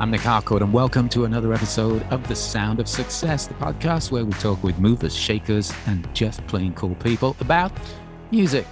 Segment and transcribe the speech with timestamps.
[0.00, 4.12] I'm Nick Harcourt, and welcome to another episode of The Sound of Success, the podcast
[4.12, 7.72] where we talk with movers, shakers, and just plain cool people about
[8.30, 8.68] music.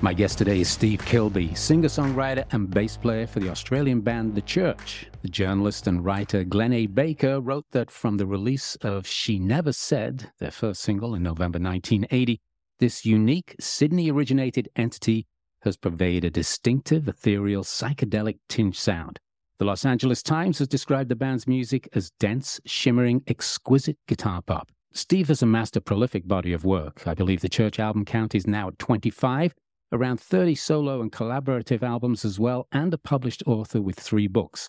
[0.00, 4.34] My guest today is Steve Kilbey, singer songwriter and bass player for the Australian band
[4.34, 5.10] The Church.
[5.20, 6.86] The journalist and writer Glenn A.
[6.86, 11.58] Baker wrote that from the release of She Never Said, their first single in November
[11.58, 12.40] 1980,
[12.78, 15.26] this unique Sydney originated entity
[15.60, 19.20] has purveyed a distinctive, ethereal, psychedelic tinge sound.
[19.60, 24.72] The Los Angeles Times has described the band's music as dense, shimmering, exquisite guitar pop.
[24.94, 27.06] Steve has amassed a prolific body of work.
[27.06, 29.54] I believe the Church album count is now at 25,
[29.92, 34.66] around 30 solo and collaborative albums as well, and a published author with three books.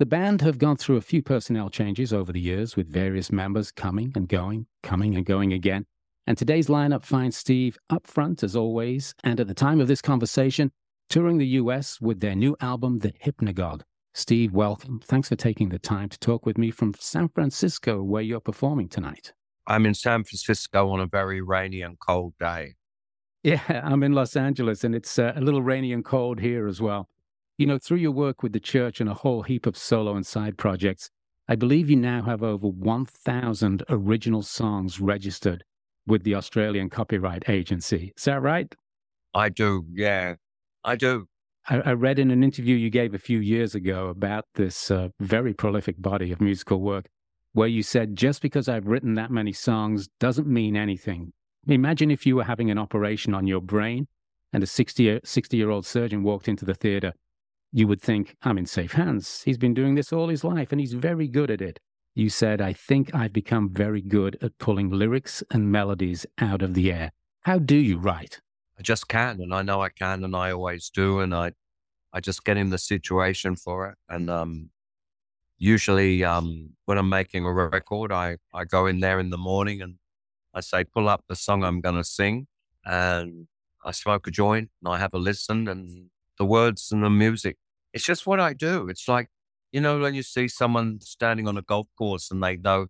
[0.00, 3.70] The band have gone through a few personnel changes over the years, with various members
[3.70, 5.86] coming and going, coming and going again.
[6.26, 10.02] And today's lineup finds Steve up front, as always, and at the time of this
[10.02, 10.72] conversation,
[11.08, 13.82] touring the US with their new album, The Hypnogogue.
[14.14, 15.00] Steve, welcome.
[15.02, 18.88] Thanks for taking the time to talk with me from San Francisco, where you're performing
[18.88, 19.32] tonight.
[19.66, 22.74] I'm in San Francisco on a very rainy and cold day.
[23.42, 26.80] Yeah, I'm in Los Angeles and it's uh, a little rainy and cold here as
[26.80, 27.08] well.
[27.56, 30.26] You know, through your work with the church and a whole heap of solo and
[30.26, 31.10] side projects,
[31.48, 35.64] I believe you now have over 1,000 original songs registered
[36.06, 38.12] with the Australian Copyright Agency.
[38.16, 38.74] Is that right?
[39.34, 40.34] I do, yeah.
[40.84, 41.28] I do.
[41.68, 45.08] I, I read in an interview you gave a few years ago about this uh,
[45.20, 47.06] very prolific body of musical work
[47.52, 51.32] where you said, just because I've written that many songs doesn't mean anything.
[51.66, 54.08] Imagine if you were having an operation on your brain
[54.52, 55.20] and a 60
[55.52, 57.12] year old surgeon walked into the theater.
[57.70, 59.42] You would think, I'm in safe hands.
[59.44, 61.78] He's been doing this all his life and he's very good at it.
[62.14, 66.74] You said, I think I've become very good at pulling lyrics and melodies out of
[66.74, 67.12] the air.
[67.42, 68.40] How do you write?
[68.82, 71.52] I just can, and I know I can, and I always do, and I,
[72.12, 73.94] I just get in the situation for it.
[74.08, 74.70] And um,
[75.56, 79.82] usually, um, when I'm making a record, I I go in there in the morning
[79.82, 79.98] and
[80.52, 82.48] I say, pull up the song I'm going to sing.
[82.84, 83.46] And
[83.84, 87.58] I smoke a joint and I have a listen and the words and the music.
[87.92, 88.88] It's just what I do.
[88.88, 89.28] It's like,
[89.70, 92.88] you know, when you see someone standing on a golf course and they know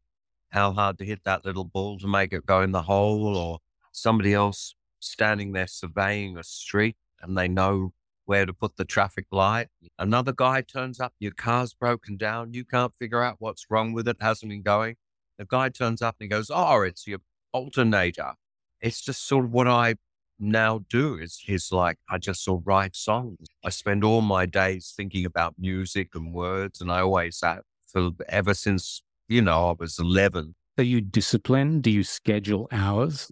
[0.53, 3.59] how hard to hit that little ball to make it go in the hole, or
[3.93, 7.93] somebody else standing there surveying a street and they know
[8.25, 9.69] where to put the traffic light.
[9.99, 14.09] Another guy turns up, your car's broken down, you can't figure out what's wrong with
[14.09, 14.97] it, hasn't been going.
[15.39, 17.19] The guy turns up and he goes, Oh, it's your
[17.53, 18.35] alternator.
[18.81, 19.97] It's just sort of what I
[20.39, 23.39] now do is, is like I just sort of write songs.
[23.65, 28.11] I spend all my days thinking about music and words, and I always have for
[28.29, 30.55] ever since you know I was eleven.
[30.79, 31.83] Are you disciplined?
[31.83, 33.31] Do you schedule hours?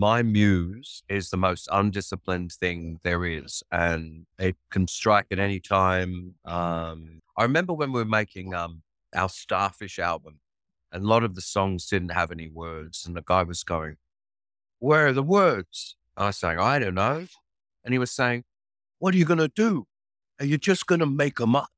[0.00, 5.58] My muse is the most undisciplined thing there is, and it can strike at any
[5.58, 6.36] time.
[6.44, 8.82] Um, I remember when we were making um,
[9.12, 10.38] our Starfish album,
[10.92, 13.06] and a lot of the songs didn't have any words.
[13.06, 13.96] And the guy was going,
[14.78, 15.96] Where are the words?
[16.16, 17.26] I was saying, I don't know.
[17.84, 18.44] And he was saying,
[19.00, 19.88] What are you going to do?
[20.38, 21.70] Are you just going to make them up?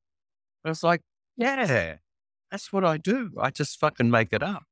[0.62, 1.00] And I was like,
[1.38, 1.96] Yeah,
[2.50, 3.30] that's what I do.
[3.40, 4.64] I just fucking make it up.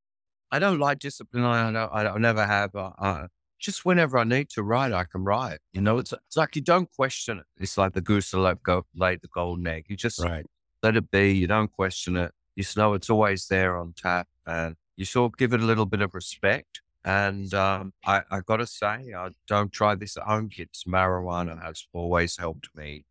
[0.50, 1.44] I don't like discipline.
[1.44, 2.74] I don't, I, don't, never have.
[2.74, 5.58] Uh, uh, just whenever I need to write, I can write.
[5.72, 7.44] You know, it's, it's like you don't question it.
[7.58, 9.86] It's like the goose that go, laid the golden egg.
[9.88, 10.46] You just right.
[10.82, 11.32] let it be.
[11.32, 15.38] You don't question it you know it's always there on tap and you sort of
[15.38, 16.82] give it a little bit of respect.
[17.04, 20.82] And um, I, I got to say, I don't try this at home, kids.
[20.84, 23.04] Marijuana has always helped me.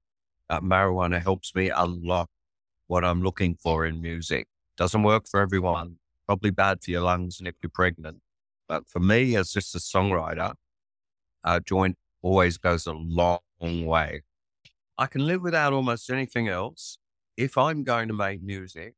[0.50, 2.30] Uh, marijuana helps me unlock
[2.88, 4.48] what I'm looking for in music.
[4.76, 5.96] Doesn't work for everyone.
[6.26, 8.18] Probably bad for your lungs and if you're pregnant.
[8.68, 10.54] But for me, as just a songwriter,
[11.44, 13.40] a joint always goes a long
[13.86, 14.24] way.
[14.98, 16.98] I can live without almost anything else.
[17.38, 18.96] If I'm going to make music,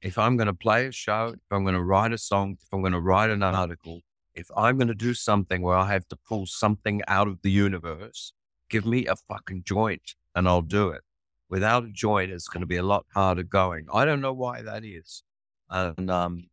[0.00, 2.68] if I'm going to play a show, if I'm going to write a song, if
[2.72, 4.00] I'm going to write an article,
[4.34, 7.50] if I'm going to do something where I have to pull something out of the
[7.50, 8.32] universe,
[8.70, 11.02] give me a fucking joint and I'll do it.
[11.50, 13.86] Without a joint, it's going to be a lot harder going.
[13.92, 15.22] I don't know why that is.
[15.68, 16.44] And um,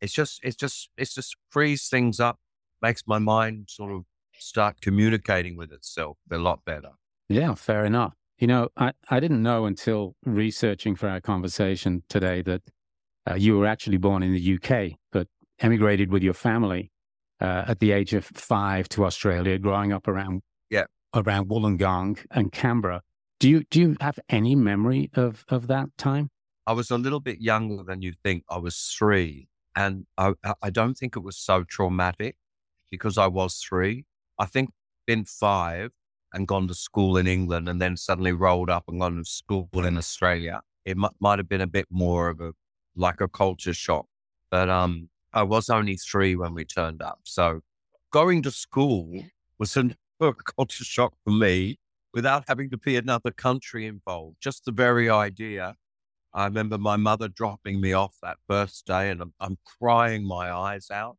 [0.00, 2.38] it's just, it's just, it's just frees things up,
[2.82, 4.04] makes my mind sort of
[4.38, 6.90] start communicating with itself a lot better.
[7.28, 8.14] Yeah, fair enough.
[8.38, 12.62] You know, I, I didn't know until researching for our conversation today that
[13.28, 15.26] uh, you were actually born in the UK, but
[15.60, 16.92] emigrated with your family
[17.40, 20.84] uh, at the age of five to Australia, growing up around yeah.
[21.14, 23.02] around Wollongong and Canberra.
[23.40, 26.30] Do you do you have any memory of of that time?
[26.66, 28.44] I was a little bit younger than you think.
[28.50, 32.36] I was three, and I I don't think it was so traumatic
[32.90, 34.04] because I was three.
[34.38, 34.70] I think
[35.06, 35.90] been five
[36.32, 39.68] and gone to school in England, and then suddenly rolled up and gone to school
[39.74, 42.52] in Australia it m- might have been a bit more of a
[42.94, 44.06] like a culture shock.
[44.50, 47.60] But um, I was only three when we turned up, so
[48.10, 49.24] going to school
[49.58, 49.76] was
[50.20, 51.78] a culture shock for me
[52.14, 54.36] without having to be another country involved.
[54.40, 55.74] Just the very idea.
[56.36, 60.52] I remember my mother dropping me off that first day, and I'm, I'm crying my
[60.52, 61.16] eyes out.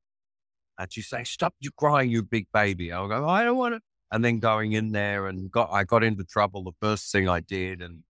[0.78, 3.82] And she say, "Stop you crying, you big baby." I'll go, "I don't want to."
[4.12, 7.40] And then going in there and got I got into trouble the first thing I
[7.40, 8.04] did, and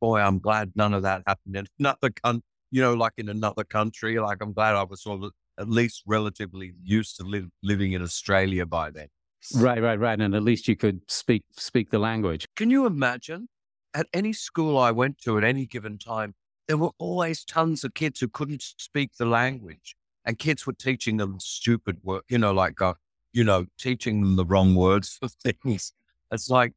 [0.00, 2.42] boy, I'm glad none of that happened in another country.
[2.70, 4.18] You know, like in another country.
[4.18, 8.02] Like I'm glad I was sort of at least relatively used to live, living in
[8.02, 9.08] Australia by then.
[9.54, 10.18] Right, right, right.
[10.18, 12.46] And at least you could speak speak the language.
[12.56, 13.48] Can you imagine?
[13.94, 16.34] At any school I went to at any given time,
[16.66, 19.94] there were always tons of kids who couldn't speak the language,
[20.24, 22.24] and kids were teaching them stupid work.
[22.28, 22.94] You know, like uh,
[23.32, 25.28] you know, teaching them the wrong words for
[25.62, 25.92] things.
[26.32, 26.72] It's like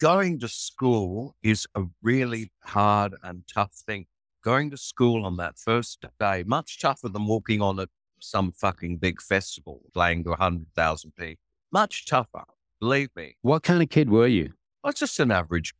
[0.00, 4.06] going to school is a really hard and tough thing.
[4.44, 7.88] Going to school on that first day, much tougher than walking on a
[8.20, 11.42] some fucking big festival playing to 100,000 people.
[11.72, 12.44] Much tougher,
[12.80, 13.36] believe me.
[13.42, 14.52] What kind of kid were you?
[14.82, 15.74] I was just an average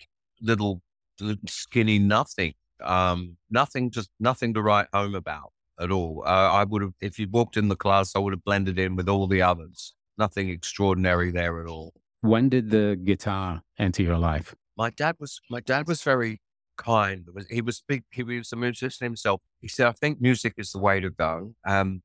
[0.44, 0.82] little,
[1.20, 2.54] little skinny nothing.
[2.82, 6.22] Um, nothing, just nothing to write home about at all.
[6.24, 8.96] Uh, I would have, if you walked in the class, I would have blended in
[8.96, 9.94] with all the others.
[10.18, 11.92] Nothing extraordinary there at all.
[12.20, 14.54] When did the guitar enter your life?
[14.76, 16.40] My dad was, my dad was very
[16.76, 17.26] kind.
[17.50, 18.04] He was big.
[18.10, 19.40] He was a musician himself.
[19.60, 22.02] He said, "I think music is the way to go." Um,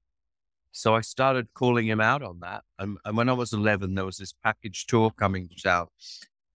[0.71, 2.63] so I started calling him out on that.
[2.77, 5.91] And, and, when I was 11, there was this package tour coming out,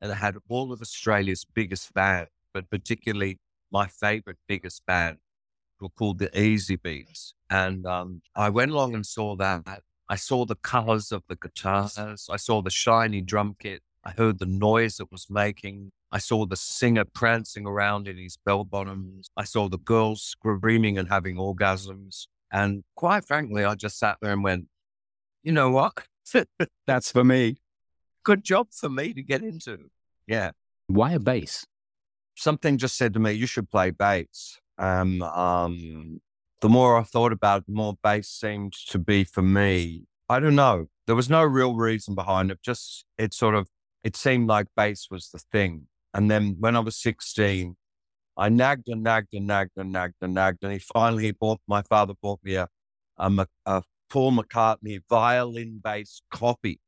[0.05, 3.39] and it had all of Australia's biggest band, but particularly
[3.73, 5.17] my favorite biggest band,
[5.81, 7.33] were called the Easybeats.
[7.49, 9.81] And um, I went along and saw that.
[10.11, 12.29] I saw the colors of the guitars.
[12.31, 13.81] I saw the shiny drum kit.
[14.05, 15.91] I heard the noise it was making.
[16.13, 19.31] I saw the singer prancing around in his bell bottoms.
[19.39, 22.27] I saw the girls screaming and having orgasms.
[22.53, 24.67] And quite frankly, I just sat there and went,
[25.43, 25.95] you know what?
[26.87, 27.57] That's for me.
[28.23, 29.91] Good job for me to get into.
[30.27, 30.53] Yeah.
[30.87, 31.67] Why a bass?
[32.37, 34.59] Something just said to me, you should play bass.
[34.79, 36.21] Um, um,
[36.61, 40.05] the more I thought about it, the more bass seemed to be for me.
[40.29, 40.87] I don't know.
[41.07, 42.59] There was no real reason behind it.
[42.63, 43.69] Just, it sort of,
[44.03, 45.87] it seemed like bass was the thing.
[46.13, 47.77] And then when I was 16,
[48.37, 50.63] I nagged and nagged and nagged and nagged and nagged.
[50.63, 52.69] And he finally bought, my father bought me a,
[53.19, 56.81] a, a Paul McCartney violin bass copy.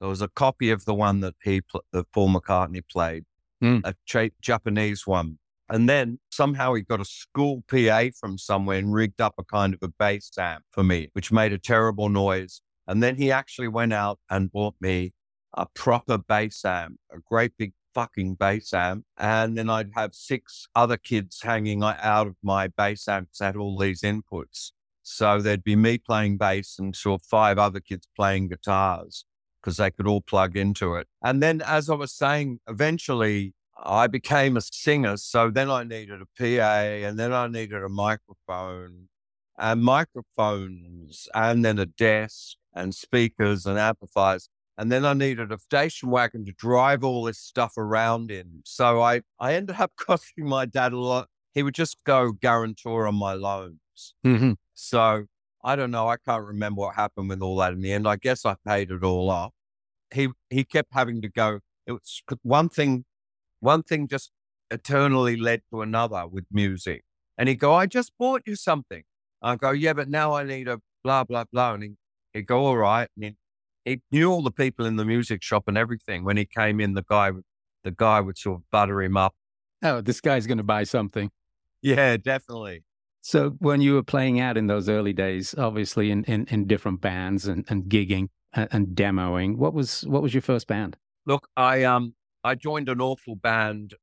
[0.00, 1.60] There was a copy of the one that he,
[1.92, 3.24] that Paul McCartney played,
[3.62, 3.82] mm.
[3.84, 5.38] a cha- Japanese one.
[5.68, 9.74] And then somehow he got a school PA from somewhere and rigged up a kind
[9.74, 12.62] of a bass amp for me, which made a terrible noise.
[12.88, 15.12] And then he actually went out and bought me
[15.54, 19.04] a proper bass amp, a great big fucking bass amp.
[19.16, 23.78] And then I'd have six other kids hanging out of my bass amps at all
[23.78, 24.72] these inputs.
[25.02, 29.24] So there'd be me playing bass and sort of five other kids playing guitars
[29.60, 31.06] because they could all plug into it.
[31.22, 35.16] And then, as I was saying, eventually I became a singer.
[35.16, 39.08] So then I needed a PA and then I needed a microphone
[39.58, 44.48] and microphones and then a desk and speakers and amplifiers.
[44.78, 48.62] And then I needed a station wagon to drive all this stuff around in.
[48.64, 51.28] So I, I ended up costing my dad a lot.
[51.52, 54.14] He would just go guarantor on my loans.
[54.24, 54.52] Mm-hmm.
[54.74, 55.26] So
[55.62, 56.08] I don't know.
[56.08, 58.08] I can't remember what happened with all that in the end.
[58.08, 59.52] I guess I paid it all off.
[60.12, 61.60] He he kept having to go.
[61.86, 63.04] It was one thing.
[63.60, 64.30] One thing just
[64.70, 67.04] eternally led to another with music.
[67.36, 69.02] And he'd go, "I just bought you something."
[69.42, 71.90] I go, "Yeah, but now I need a blah blah blah." And he,
[72.32, 73.36] he'd go, "All right." And
[73.84, 76.24] he knew all the people in the music shop and everything.
[76.24, 77.32] When he came in, the guy,
[77.84, 79.34] the guy would sort of butter him up.
[79.82, 81.30] Oh, this guy's going to buy something.
[81.82, 82.84] Yeah, definitely.
[83.22, 87.00] So when you were playing out in those early days, obviously in, in, in different
[87.00, 90.96] bands and, and gigging and, and, demoing, what was what was your first band?
[91.26, 93.94] Look, I um I joined an awful band.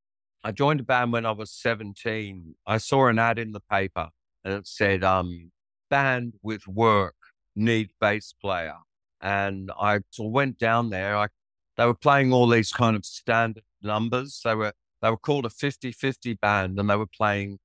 [0.43, 2.55] I joined a band when I was 17.
[2.65, 4.09] I saw an ad in the paper
[4.45, 5.51] and it said um
[5.89, 7.15] band with work
[7.55, 8.75] need bass player.
[9.19, 11.17] And I sort of went down there.
[11.17, 11.27] I,
[11.75, 14.41] they were playing all these kind of standard numbers.
[14.45, 17.59] They were they were called a 50-50 band and they were playing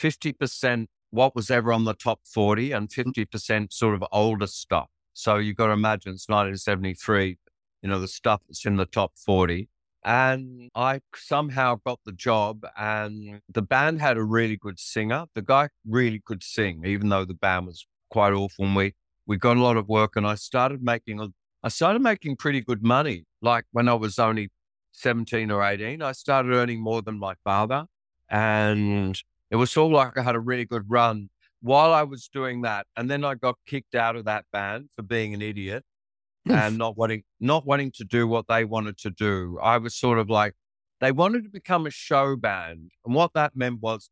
[0.00, 4.88] 50% what was ever on the top 40 and 50% sort of older stuff.
[5.14, 7.38] So you've got to imagine it's 1973,
[7.82, 9.68] you know, the stuff that's in the top 40.
[10.04, 15.26] And I somehow got the job, and the band had a really good singer.
[15.34, 18.64] The guy really could sing, even though the band was quite awful.
[18.64, 18.94] And we
[19.26, 21.20] we got a lot of work and I started making,
[21.62, 23.26] I started making pretty good money.
[23.42, 24.50] Like when I was only
[24.92, 27.86] 17 or 18, I started earning more than my father.
[28.30, 32.28] and it was sort of like I had a really good run while I was
[32.28, 32.86] doing that.
[32.96, 35.84] And then I got kicked out of that band for being an idiot
[36.48, 39.58] and not wanting not wanting to do what they wanted to do.
[39.62, 40.54] I was sort of like
[41.00, 44.10] they wanted to become a show band, and what that meant was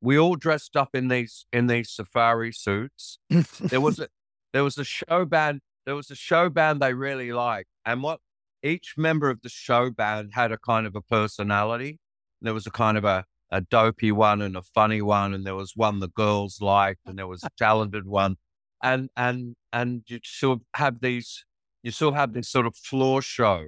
[0.00, 3.18] we all dressed up in these in these safari suits.
[3.60, 4.08] there was a
[4.52, 5.60] there was a show band.
[5.84, 8.20] There was a show band they really liked, and what
[8.62, 11.98] each member of the show band had a kind of a personality.
[12.40, 15.54] There was a kind of a a dopey one and a funny one, and there
[15.54, 18.36] was one the girls liked, and there was a talented one,
[18.82, 21.44] and and and you sort of have these,
[21.82, 23.66] you sort of have this sort of floor show.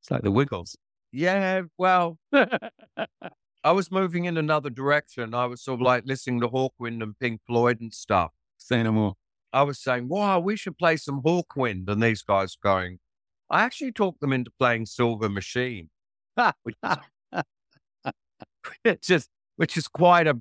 [0.00, 0.76] It's like the Wiggles.
[1.12, 5.32] Yeah, well, I was moving in another direction.
[5.32, 8.32] I was sort of like listening to Hawkwind and Pink Floyd and stuff.
[8.58, 9.14] Say no more.
[9.52, 11.88] I was saying, wow, we should play some Hawkwind.
[11.88, 12.98] And these guys going,
[13.48, 15.90] I actually talked them into playing Silver Machine,
[16.64, 16.96] which is,
[18.82, 20.40] which is, which is quite a,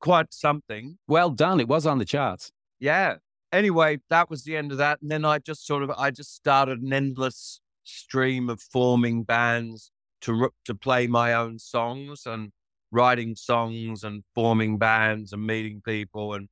[0.00, 0.98] quite something.
[1.06, 1.60] Well done.
[1.60, 2.52] It was on the charts.
[2.78, 3.16] Yeah.
[3.52, 5.00] Anyway, that was the end of that.
[5.00, 9.90] And then I just sort of, I just started an endless stream of forming bands
[10.22, 12.50] to, to play my own songs and
[12.90, 16.48] writing songs and forming bands and meeting people and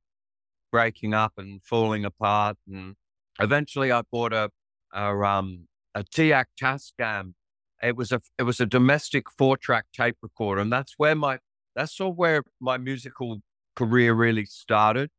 [0.71, 2.57] breaking up and falling apart.
[2.67, 2.95] And
[3.39, 4.49] eventually I bought a,
[4.93, 7.33] a, um, a TEAC Tascam.
[7.81, 10.61] It was a, it was a domestic four track tape recorder.
[10.61, 11.39] And that's where my,
[11.75, 13.41] that's sort of where my musical
[13.75, 15.09] career really started.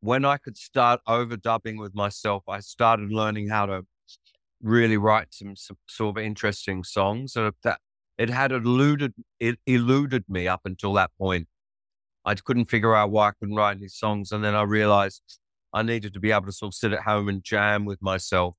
[0.00, 3.82] When I could start overdubbing with myself, I started learning how to
[4.62, 7.34] really write some, some sort of interesting songs.
[7.34, 7.80] So that
[8.20, 11.48] it had eluded it eluded me up until that point.
[12.24, 15.22] I couldn't figure out why I couldn't write any songs, and then I realized
[15.72, 18.56] I needed to be able to sort of sit at home and jam with myself.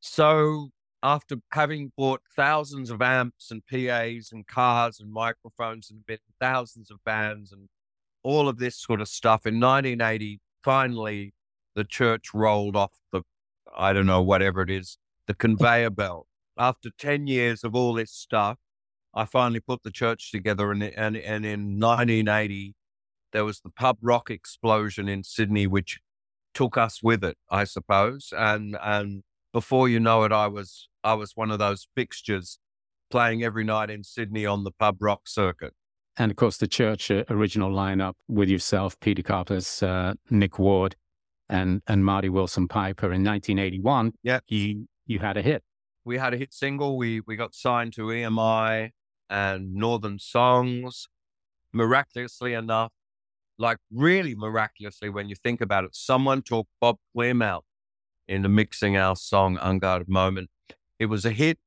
[0.00, 0.68] So
[1.02, 6.90] after having bought thousands of amps and PAs and cars and microphones and been thousands
[6.90, 7.68] of bands and
[8.24, 11.32] all of this sort of stuff, in 1980, finally
[11.74, 13.22] the church rolled off the,
[13.76, 16.26] I don't know, whatever it is, the conveyor belt.
[16.58, 18.58] After 10 years of all this stuff,
[19.14, 20.72] I finally put the church together.
[20.72, 22.74] And, and, and in 1980,
[23.32, 26.00] there was the pub rock explosion in Sydney, which
[26.54, 28.32] took us with it, I suppose.
[28.36, 32.58] And, and before you know it, I was, I was one of those fixtures
[33.10, 35.74] playing every night in Sydney on the pub rock circuit.
[36.16, 40.96] And of course, the church uh, original lineup with yourself, Peter Koppes, uh, Nick Ward,
[41.48, 44.12] and and Marty Willson-Piper in 1981.
[44.22, 45.62] Yeah, you you had a hit.
[46.04, 46.96] We had a hit single.
[46.96, 48.90] We we got signed to EMI
[49.30, 51.06] and Northern Songs.
[51.72, 52.92] Miraculously enough,
[53.58, 57.64] like really miraculously, when you think about it, someone took Bob Clearmountain out
[58.28, 60.50] into mixing our song "Unguarded Moment."
[60.98, 61.58] It was a hit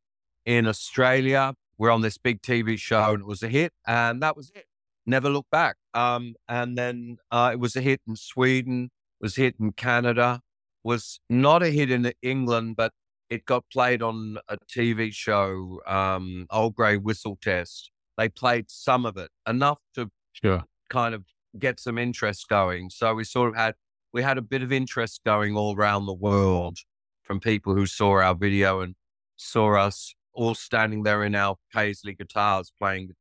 [0.46, 1.54] in Australia.
[1.78, 4.66] We're on this big TV show, and it was a hit, and that was it.
[5.06, 5.78] Never looked back.
[5.94, 8.92] Um, and then uh, it was a hit in Sweden.
[9.20, 10.42] Was hit in Canada.
[10.84, 12.92] Was not a hit in England, but
[13.32, 17.90] it got played on a TV show, um, Old Grey Whistle Test.
[18.18, 20.66] They played some of it, enough to sure.
[20.90, 21.24] kind of
[21.58, 22.90] get some interest going.
[22.90, 23.76] So we sort of had
[24.14, 26.78] we had a bit of interest going all around the world
[27.24, 28.96] from people who saw our video and
[29.38, 33.12] saw us all standing there in our Paisley guitars playing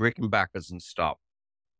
[0.00, 1.18] Rickenbackers and stuff.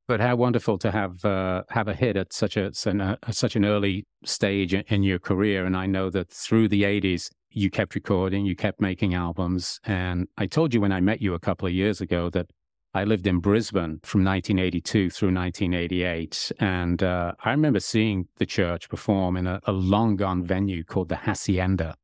[0.06, 3.64] But how wonderful to have uh, have a hit at such a, uh, such an
[3.64, 5.64] early stage in your career.
[5.64, 9.78] And I know that through the '80s, you kept recording, you kept making albums.
[9.84, 12.50] And I told you when I met you a couple of years ago that
[12.92, 16.52] I lived in Brisbane from 1982 through 1988.
[16.58, 21.08] And uh, I remember seeing the church perform in a, a long gone venue called
[21.08, 21.96] the Hacienda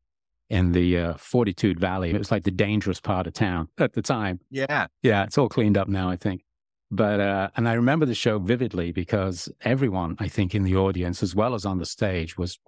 [0.48, 2.10] in the uh, Fortitude Valley.
[2.10, 4.40] It was like the dangerous part of town at the time.
[4.50, 4.86] Yeah.
[5.02, 5.24] Yeah.
[5.24, 6.44] It's all cleaned up now, I think.
[6.88, 11.20] But, uh, and I remember the show vividly because everyone, I think, in the audience,
[11.20, 12.60] as well as on the stage, was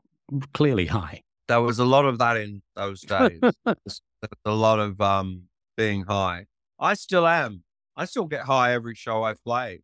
[0.52, 3.40] clearly high there was a lot of that in those days.
[4.44, 5.44] A lot of um,
[5.76, 6.46] being high.
[6.78, 7.62] I still am.
[7.98, 9.82] I still get high every show I've played.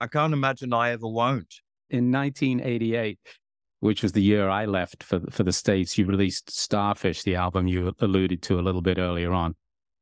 [0.00, 1.54] I can't imagine I ever won't.
[1.90, 3.18] In 1988,
[3.80, 7.68] which was the year I left for for the states, you released Starfish, the album
[7.68, 9.54] you alluded to a little bit earlier on,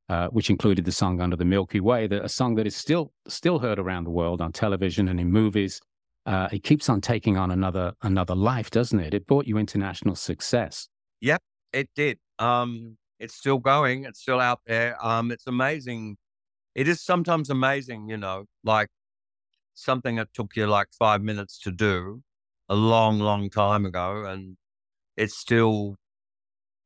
[0.08, 3.12] uh, which included the song "Under the Milky Way," the, a song that is still
[3.28, 5.80] still heard around the world on television and in movies
[6.26, 9.14] uh, it keeps on taking on another another life, doesn't it?
[9.14, 10.88] It brought you international success.
[11.20, 12.18] Yep, it did.
[12.38, 14.04] Um, it's still going.
[14.04, 14.96] It's still out there.
[15.04, 16.16] Um, it's amazing.
[16.74, 18.88] It is sometimes amazing, you know, like
[19.74, 22.22] something that took you like five minutes to do
[22.68, 24.56] a long, long time ago, and
[25.16, 25.96] it's still.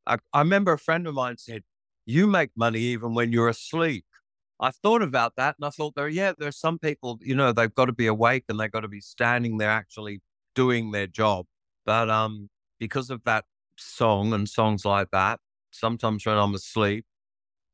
[0.06, 1.62] I, I remember a friend of mine said,
[2.06, 4.04] "You make money even when you're asleep."
[4.60, 7.74] I thought about that and I thought there, yeah, there's some people, you know, they've
[7.74, 10.20] got to be awake and they've got to be standing there actually
[10.54, 11.46] doing their job.
[11.86, 12.50] But um,
[12.80, 13.44] because of that
[13.76, 15.40] song and songs like that,
[15.72, 17.04] sometimes when I'm asleep,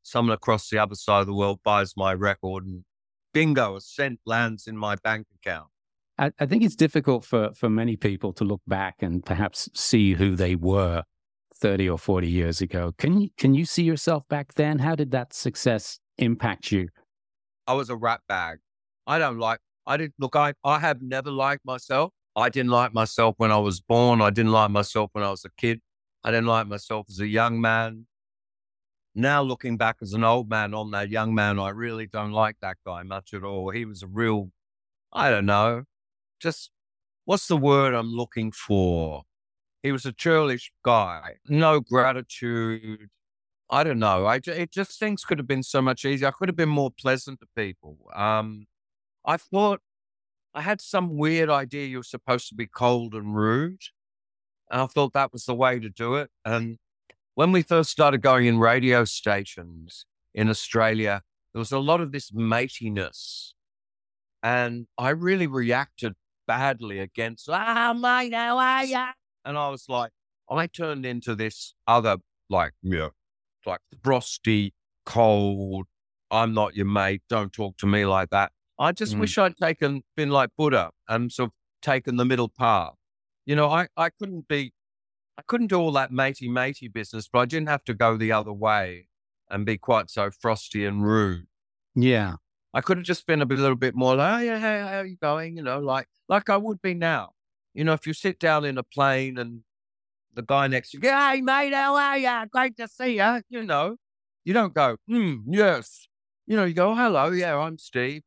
[0.03, 2.83] someone across the other side of the world buys my record and
[3.33, 5.67] bingo, a cent lands in my bank account.
[6.17, 10.13] I, I think it's difficult for, for many people to look back and perhaps see
[10.13, 11.03] who they were
[11.55, 12.93] 30 or 40 years ago.
[12.97, 14.79] Can you, can you see yourself back then?
[14.79, 16.89] How did that success impact you?
[17.65, 18.59] I was a rat bag.
[19.07, 22.11] I don't like, I didn't look, I, I have never liked myself.
[22.35, 24.21] I didn't like myself when I was born.
[24.21, 25.81] I didn't like myself when I was a kid.
[26.23, 28.07] I didn't like myself as a young man.
[29.15, 32.57] Now, looking back as an old man on that young man, I really don't like
[32.61, 33.69] that guy much at all.
[33.69, 34.51] He was a real,
[35.11, 35.83] I don't know,
[36.39, 36.71] just
[37.25, 39.23] what's the word I'm looking for?
[39.83, 43.09] He was a churlish guy, no gratitude.
[43.69, 44.25] I don't know.
[44.25, 46.27] I it just things could have been so much easier.
[46.27, 47.97] I could have been more pleasant to people.
[48.13, 48.65] Um,
[49.25, 49.81] I thought
[50.53, 53.81] I had some weird idea you were supposed to be cold and rude.
[54.69, 56.29] And I thought that was the way to do it.
[56.45, 56.77] And
[57.35, 61.21] when we first started going in radio stations in Australia,
[61.53, 63.53] there was a lot of this matiness.
[64.41, 66.13] And I really reacted
[66.47, 69.05] badly against, ah, mate, how are you?
[69.45, 70.11] And I was like,
[70.49, 72.17] I turned into this other,
[72.49, 73.09] like, yeah,
[73.65, 74.73] like frosty,
[75.05, 75.85] cold,
[76.29, 78.51] I'm not your mate, don't talk to me like that.
[78.79, 79.21] I just mm.
[79.21, 82.93] wish I'd taken, been like Buddha and sort of taken the middle path.
[83.45, 84.73] You know, I, I couldn't be,
[85.37, 88.31] I couldn't do all that matey matey business, but I didn't have to go the
[88.31, 89.07] other way
[89.49, 91.47] and be quite so frosty and rude.
[91.95, 92.35] Yeah.
[92.73, 94.79] I could have just been a, bit, a little bit more like, oh, yeah, hey,
[94.79, 95.57] how are you going?
[95.57, 97.31] You know, like, like I would be now.
[97.73, 99.61] You know, if you sit down in a plane and
[100.33, 102.45] the guy next to you, hey, mate, how are you?
[102.51, 103.41] Great to see you.
[103.49, 103.97] You know,
[104.43, 106.07] you don't go, hmm, yes.
[106.47, 108.23] You know, you go, hello, yeah, I'm Steve.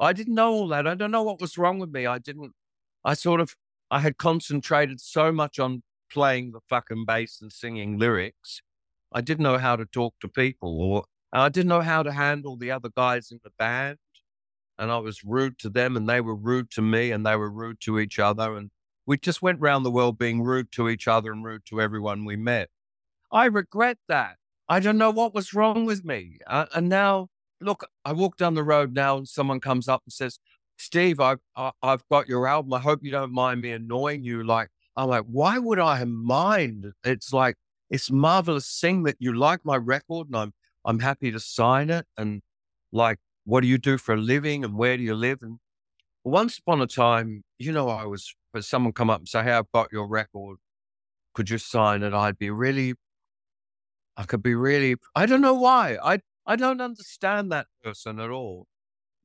[0.00, 0.86] I didn't know all that.
[0.86, 2.06] I don't know what was wrong with me.
[2.06, 2.52] I didn't,
[3.04, 3.54] I sort of,
[3.90, 8.62] I had concentrated so much on playing the fucking bass and singing lyrics.
[9.12, 12.56] I didn't know how to talk to people or I didn't know how to handle
[12.56, 13.98] the other guys in the band.
[14.78, 17.50] And I was rude to them and they were rude to me and they were
[17.50, 18.56] rude to each other.
[18.56, 18.70] And
[19.06, 22.24] we just went around the world being rude to each other and rude to everyone
[22.24, 22.68] we met.
[23.32, 24.36] I regret that.
[24.68, 26.38] I don't know what was wrong with me.
[26.46, 27.28] Uh, and now
[27.60, 30.38] look, I walk down the road now and someone comes up and says,
[30.78, 31.40] Steve, I've,
[31.82, 32.74] I've got your album.
[32.74, 34.44] I hope you don't mind me annoying you.
[34.44, 36.92] Like, I'm like, why would I mind?
[37.04, 37.56] It's like,
[37.90, 40.52] it's marvelous thing that you like my record and I'm,
[40.84, 42.06] I'm happy to sign it.
[42.16, 42.42] And
[42.92, 45.40] like, what do you do for a living and where do you live?
[45.42, 45.58] And
[46.24, 49.52] once upon a time, you know, I was, for someone come up and say, Hey,
[49.52, 50.58] I've got your record.
[51.34, 52.14] Could you sign it?
[52.14, 52.94] I'd be really,
[54.16, 55.98] I could be really, I don't know why.
[56.02, 58.66] I, I don't understand that person at all.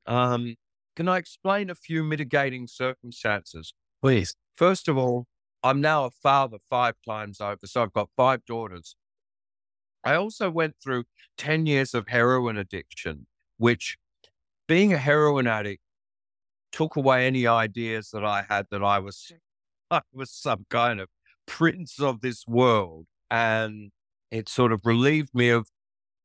[0.05, 0.55] Um,
[0.95, 3.73] can I explain a few mitigating circumstances?
[4.01, 4.36] Please.
[4.55, 5.27] First of all,
[5.63, 8.95] I'm now a father five times over, so I've got five daughters.
[10.04, 11.04] I also went through
[11.38, 13.97] 10 years of heroin addiction, which
[14.67, 15.82] being a heroin addict
[16.71, 19.32] took away any ideas that I had that I was
[19.91, 21.10] I was some kind of
[21.45, 23.08] prince of this world.
[23.30, 23.91] And
[24.32, 25.67] it sort of relieved me of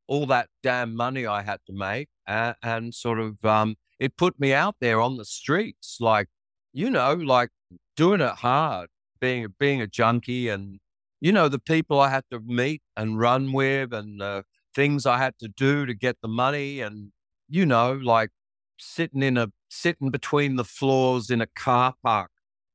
[0.07, 4.39] all that damn money I had to make, and, and sort of um, it put
[4.39, 6.29] me out there on the streets, like
[6.73, 7.51] you know, like
[7.97, 8.89] doing it hard,
[9.21, 10.81] being being a junkie, and
[11.21, 15.39] you know the people I had to meet and run with, and things I had
[15.39, 17.13] to do to get the money, and
[17.49, 18.31] you know, like
[18.79, 22.31] sitting in a sitting between the floors in a car park.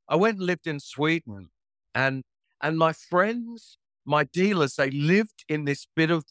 [0.10, 1.50] I went and lived in Sweden,
[1.96, 2.24] and
[2.62, 6.26] and my friends, my dealers, they lived in this bit of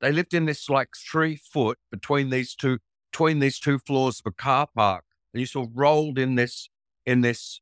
[0.00, 2.78] they lived in this like three foot between these two
[3.10, 5.04] between these two floors of a car park.
[5.32, 6.68] And you sort of rolled in this
[7.04, 7.60] in this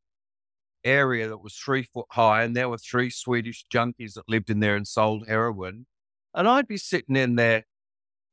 [0.85, 4.61] area that was three foot high, and there were three Swedish junkies that lived in
[4.61, 5.87] there and sold heroin.
[6.35, 7.64] And I'd be sitting in there,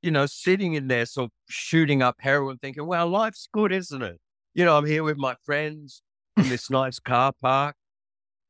[0.02, 4.02] you know, sitting in there, sort of shooting up heroin, thinking, well, life's good, isn't
[4.02, 4.20] it?
[4.54, 6.02] You know, I'm here with my friends
[6.38, 7.76] in this nice car park,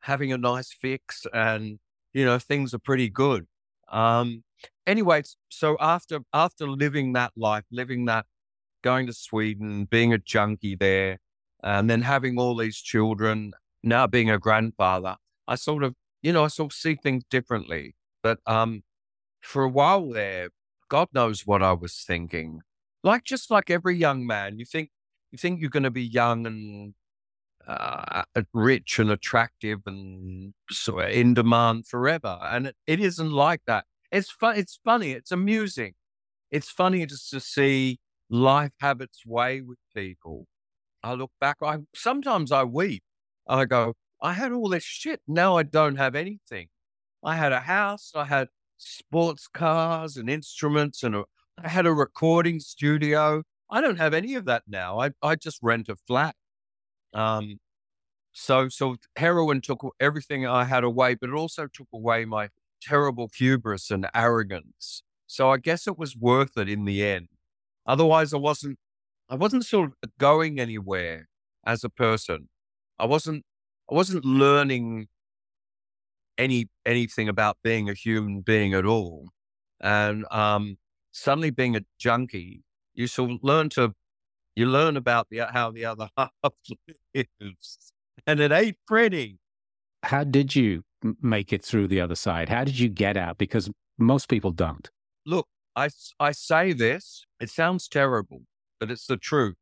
[0.02, 1.80] having a nice fix, and,
[2.14, 3.46] you know, things are pretty good.
[3.92, 4.44] Um,
[4.88, 8.26] anyway, so after after living that life, living that,
[8.84, 11.20] going to Sweden, being a junkie there,
[11.64, 13.52] and then having all these children,
[13.84, 15.18] now being a grandfather,
[15.48, 17.96] I sort of, you know, I sort of see things differently.
[18.24, 18.84] But um,
[19.42, 20.50] for a while there,
[20.90, 22.62] God knows what I was thinking.
[23.04, 24.90] Like just like every young man, you think
[25.32, 26.94] you think you're going to be young and
[27.68, 33.62] uh, rich and attractive and sort of in demand forever, and it, it isn't like
[33.66, 33.86] that.
[34.12, 34.58] It's fun.
[34.58, 35.12] It's funny.
[35.12, 35.94] It's amusing.
[36.52, 40.48] It's funny just to see life have its way with people.
[41.04, 43.04] I look back, I sometimes I weep.
[43.48, 45.22] I go, I had all this shit.
[45.28, 46.68] Now I don't have anything.
[47.24, 51.24] I had a house, I had sports cars and instruments, and a,
[51.64, 53.44] I had a recording studio.
[53.70, 55.00] I don't have any of that now.
[55.00, 56.36] I, I just rent a flat.
[57.14, 57.60] Um,
[58.34, 62.50] so so heroin took everything I had away, but it also took away my
[62.82, 65.04] terrible hubris and arrogance.
[65.28, 67.28] So I guess it was worth it in the end.
[67.86, 68.78] Otherwise, I wasn't
[69.30, 71.30] I wasn't sort of going anywhere
[71.66, 72.50] as a person.
[73.02, 73.44] I wasn't
[73.90, 75.08] I wasn't learning
[76.38, 79.30] any anything about being a human being at all.
[79.82, 80.78] And um,
[81.12, 83.94] suddenly being a junkie, you sort of learn to
[84.56, 86.32] you learn about the how the other half
[87.16, 87.94] lives,
[88.28, 89.40] and it ain't pretty.
[90.04, 90.84] How did you
[91.22, 92.50] make it through the other side?
[92.50, 93.40] How did you get out?
[93.40, 94.90] Because most people don't.
[95.26, 97.26] Look, I I say this.
[97.40, 98.44] It sounds terrible,
[98.80, 99.56] but it's the truth.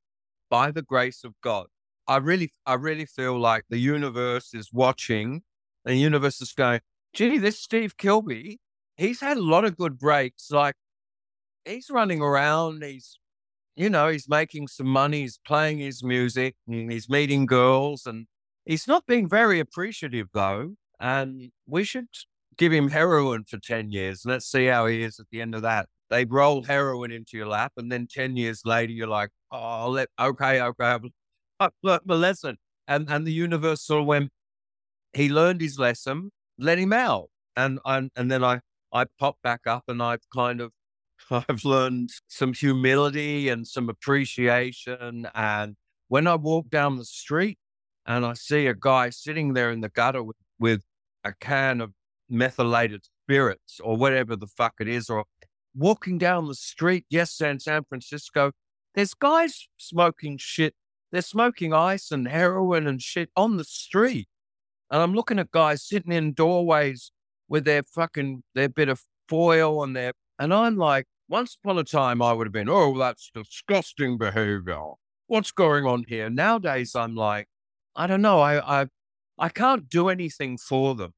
[0.50, 1.68] By the grace of God,
[2.10, 5.44] I really I really feel like the universe is watching
[5.86, 6.82] the universe is going,
[7.14, 8.58] gee, this Steve Kilbey,
[8.98, 10.52] he's had a lot of good breaks.
[10.52, 10.76] Like
[11.66, 13.18] he's running around, he's,
[13.76, 18.28] you know, he's making some money, he's playing his music, he's meeting girls, and
[18.66, 20.76] he's not being very appreciative though.
[21.00, 22.08] And we should
[22.58, 24.24] give him heroin for 10 years.
[24.26, 25.88] Let's see how he is at the end of that.
[26.10, 30.10] They roll heroin into your lap, and then 10 years later, you're like, oh, let,
[30.20, 30.98] okay, okay,
[31.60, 31.70] My
[32.06, 32.58] lesson.
[32.88, 34.32] And, and the universe of went,
[35.14, 37.30] he learned his lesson, let him out.
[37.56, 38.62] And and, and then I,
[38.94, 40.72] I popped back up and I've kind of
[41.32, 45.28] I've learned some humility and some appreciation.
[45.36, 45.76] And
[46.08, 47.58] when I walk down the street
[48.06, 50.84] and I see a guy sitting there in the gutter with, with
[51.24, 51.92] a can of
[52.30, 55.26] methylated spirits or whatever the fuck it is, or
[55.76, 58.52] walking down the street, yes, in San Francisco,
[58.96, 60.74] there's guys smoking shit.
[61.12, 64.28] They're smoking ice and heroin and shit on the street.
[64.92, 67.12] And I'm looking at guys sitting in doorways
[67.48, 71.84] with their fucking their bit of foil and their and I'm like, once upon a
[71.84, 74.80] time I would have been, oh, that's disgusting behavior.
[75.28, 76.30] What's going on here?
[76.30, 77.48] Nowadays I'm like,
[77.96, 78.88] I don't know, I I
[79.38, 81.14] I can't do anything for them,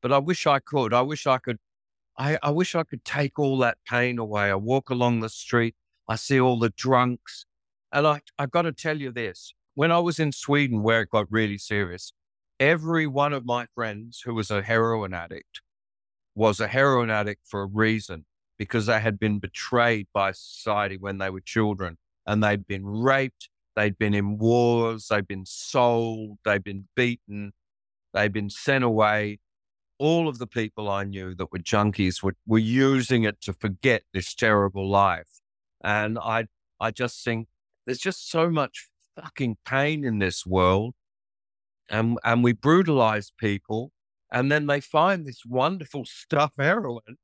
[0.00, 0.92] but I wish I could.
[0.94, 1.58] I wish I could
[2.16, 4.50] I, I wish I could take all that pain away.
[4.50, 5.74] I walk along the street,
[6.08, 7.46] I see all the drunks.
[7.92, 9.54] And I I gotta tell you this.
[9.74, 12.12] When I was in Sweden where it got really serious,
[12.60, 15.60] every one of my friends who was a heroin addict
[16.34, 18.24] was a heroin addict for a reason
[18.58, 23.48] because they had been betrayed by society when they were children and they'd been raped,
[23.76, 27.52] they'd been in wars, they'd been sold, they'd been beaten,
[28.14, 29.38] they'd been sent away.
[29.98, 34.02] All of the people I knew that were junkies were, were using it to forget
[34.12, 35.40] this terrible life.
[35.82, 36.46] And I,
[36.80, 37.48] I just think
[37.86, 40.94] there's just so much fucking pain in this world
[41.92, 43.92] and and we brutalize people,
[44.32, 47.18] and then they find this wonderful stuff, heroin.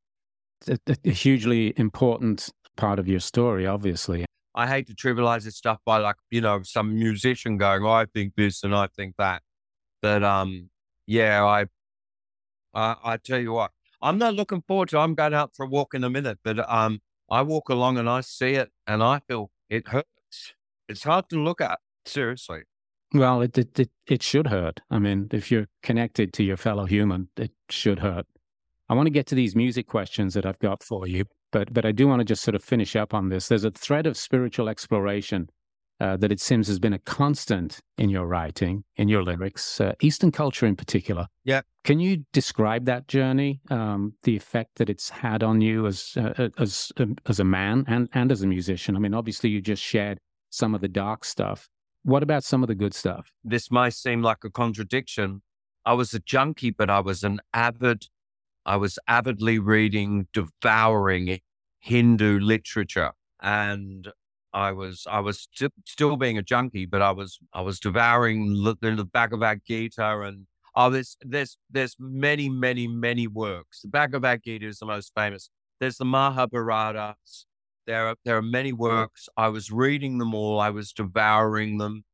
[0.69, 4.25] A, a hugely important part of your story, obviously.
[4.55, 8.07] I hate to trivialize this stuff by like you know some musician going, oh, I
[8.07, 9.43] think this and I think that.
[10.03, 10.71] But um,
[11.07, 11.67] yeah, I,
[12.75, 13.71] I, I tell you what,
[14.03, 14.99] I'm not looking forward to.
[14.99, 18.09] I'm going out for a walk in a minute, but um, I walk along and
[18.09, 20.09] I see it, and I feel it hurts.
[20.89, 22.63] It's hard to look at seriously.
[23.13, 24.81] Well, it, it, it, it should hurt.
[24.91, 28.27] I mean, if you're connected to your fellow human, it should hurt.
[28.89, 31.85] I want to get to these music questions that I've got for you, but, but
[31.85, 33.49] I do want to just sort of finish up on this.
[33.49, 35.49] There's a thread of spiritual exploration
[36.01, 39.93] uh, that it seems has been a constant in your writing, in your lyrics, uh,
[40.01, 41.27] Eastern culture in particular.
[41.45, 41.63] Yeah.
[41.85, 46.49] Can you describe that journey, um, the effect that it's had on you as uh,
[46.59, 48.95] as um, as a man and and as a musician?
[48.95, 50.21] I mean, obviously, you just shared
[50.51, 51.69] some of the dark stuff,
[52.05, 53.33] what about some of the good stuff?
[53.45, 55.43] This might seem like a contradiction.
[55.85, 58.07] I was a junkie, but I was an avid,
[58.65, 61.41] I was avidly reading, devouring
[61.81, 63.13] Hindu literature.
[63.41, 64.09] And
[64.53, 68.63] I was, I was st- still being a junkie, but I was, I was devouring
[68.65, 73.83] the, the Bhagavad Gita and oh, there's, there's, there's many, many, many works.
[73.83, 75.51] The Bhagavad Gita is the most famous.
[75.81, 77.17] There's the Mahabharata,
[77.89, 79.29] there are, there are many works.
[79.37, 80.61] I was reading them all.
[80.61, 82.05] I was devouring them.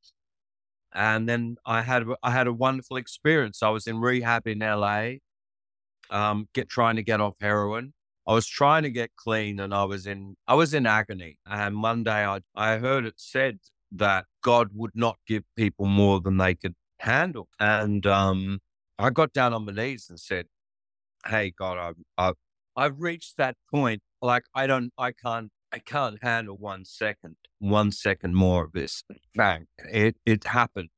[0.94, 3.60] And then I had I had a wonderful experience.
[3.60, 5.14] I was in rehab in LA,
[6.10, 7.92] um, get trying to get off heroin.
[8.26, 11.38] I was trying to get clean, and I was in I was in agony.
[11.44, 13.58] And one day I I heard it said
[13.90, 17.48] that God would not give people more than they could handle.
[17.58, 18.60] And um,
[18.98, 20.46] I got down on my knees and said,
[21.26, 22.32] "Hey God, I, I
[22.76, 24.02] I've reached that point.
[24.22, 29.02] Like I don't I can't I can't handle one second, one second more of this.
[29.34, 29.66] Bang.
[29.78, 30.90] It, it happened.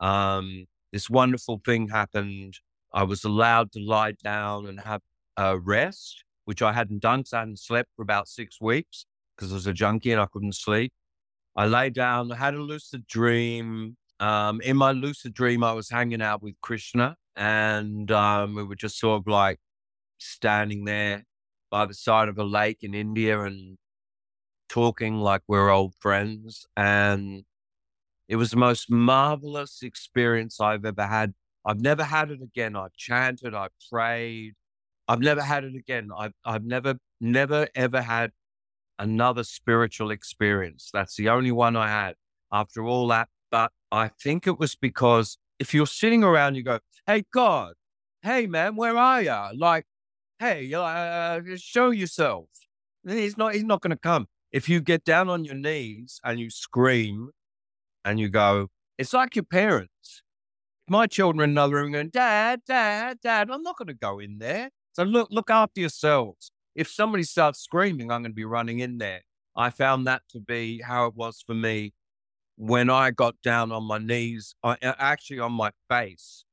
[0.00, 2.54] Um, this wonderful thing happened.
[2.92, 5.02] I was allowed to lie down and have
[5.36, 9.52] a rest, which I hadn't done because I hadn't slept for about six weeks because
[9.52, 10.92] I was a junkie and I couldn't sleep.
[11.54, 13.96] I lay down, I had a lucid dream.
[14.18, 18.74] Um, in my lucid dream, I was hanging out with Krishna and um, we were
[18.74, 19.60] just sort of like
[20.18, 21.22] standing there
[21.70, 23.78] by the side of a lake in India and
[24.68, 26.66] talking like we're old friends.
[26.76, 27.44] And
[28.28, 31.34] it was the most marvelous experience I've ever had.
[31.64, 32.76] I've never had it again.
[32.76, 34.54] I've chanted, I've prayed.
[35.08, 36.10] I've never had it again.
[36.16, 38.32] I've, I've never, never, ever had
[38.98, 40.90] another spiritual experience.
[40.92, 42.14] That's the only one I had
[42.52, 43.28] after all that.
[43.50, 47.74] But I think it was because if you're sitting around, you go, Hey, God,
[48.22, 49.58] hey, man, where are you?
[49.58, 49.86] Like,
[50.40, 52.46] hey, uh, show yourself.
[53.06, 54.26] He's not, he's not going to come.
[54.52, 57.30] If you get down on your knees and you scream
[58.04, 60.22] and you go, it's like your parents.
[60.88, 64.38] My children in another room going, Dad, Dad, Dad, I'm not going to go in
[64.38, 64.70] there.
[64.92, 66.52] So look, look after yourselves.
[66.74, 69.22] If somebody starts screaming, I'm going to be running in there.
[69.56, 71.92] I found that to be how it was for me
[72.56, 76.44] when I got down on my knees, I, uh, actually on my face,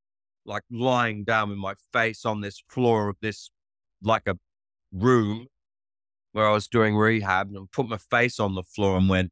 [0.46, 3.50] like lying down with my face on this floor of this,
[4.02, 4.38] like a
[4.92, 5.48] room
[6.34, 9.32] where I was doing rehab and put my face on the floor and went,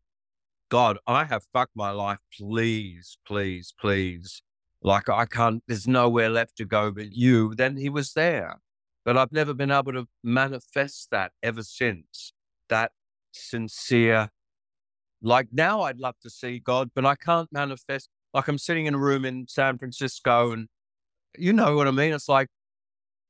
[0.70, 2.20] God, I have fucked my life.
[2.38, 4.42] Please, please, please.
[4.82, 7.54] Like I can't, there's nowhere left to go but you.
[7.56, 8.62] Then he was there.
[9.04, 12.34] But I've never been able to manifest that ever since.
[12.70, 12.92] That
[13.32, 14.30] sincere,
[15.22, 18.10] like now I'd love to see God, but I can't manifest.
[18.34, 20.68] Like I'm sitting in a room in San Francisco and
[21.38, 22.14] you know what I mean?
[22.14, 22.48] It's like,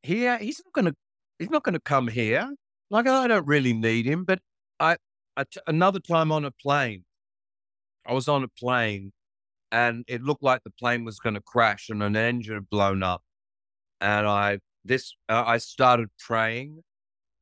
[0.04, 0.96] here, he's not going to,
[1.40, 2.54] he's not going to come here.
[2.92, 4.40] Like I don't really need him, but
[4.78, 4.98] I,
[5.38, 7.06] I t- another time on a plane,
[8.06, 9.14] I was on a plane
[9.72, 13.02] and it looked like the plane was going to crash and an engine had blown
[13.02, 13.24] up.
[14.02, 16.84] And I, this, uh, I started praying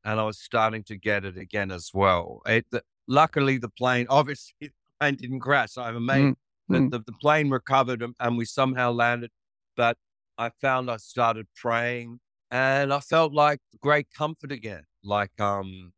[0.03, 2.43] and I was starting to get it again as well.
[2.45, 5.79] It, the, luckily, the plane, obviously, the plane didn't crash.
[5.79, 6.37] I'm amazed
[6.69, 6.89] mm-hmm.
[6.89, 9.31] that the, the plane recovered and, and we somehow landed.
[9.75, 9.97] But
[10.37, 12.19] I found I started praying
[12.51, 14.83] and I felt like great comfort again.
[15.03, 15.93] Like, um,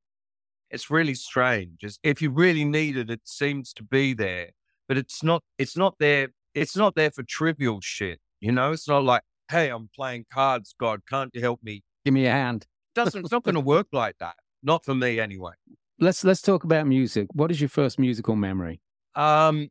[0.69, 1.83] it's really strange.
[1.83, 4.49] It's, if you really need it, it seems to be there,
[4.87, 5.43] but it's not.
[5.57, 6.29] It's not there.
[6.53, 8.19] It's not there for trivial shit.
[8.39, 10.75] You know, it's not like, hey, I'm playing cards.
[10.79, 11.83] God, can't you help me?
[12.05, 12.63] Give me a hand.
[12.63, 13.21] It doesn't.
[13.21, 14.35] It's not going to work like that.
[14.63, 15.53] Not for me, anyway.
[15.99, 17.27] Let's let's talk about music.
[17.33, 18.81] What is your first musical memory?
[19.15, 19.69] Um,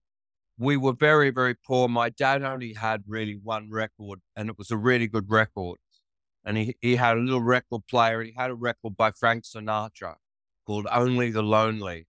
[0.59, 1.89] we were very very poor.
[1.89, 5.79] My dad only had really one record, and it was a really good record
[6.45, 8.23] and he, he had a little record player.
[8.23, 10.15] He had a record by Frank Sinatra
[10.67, 12.07] called Only the Lonely.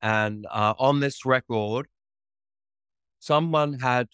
[0.00, 1.86] And uh, on this record,
[3.20, 4.08] someone had,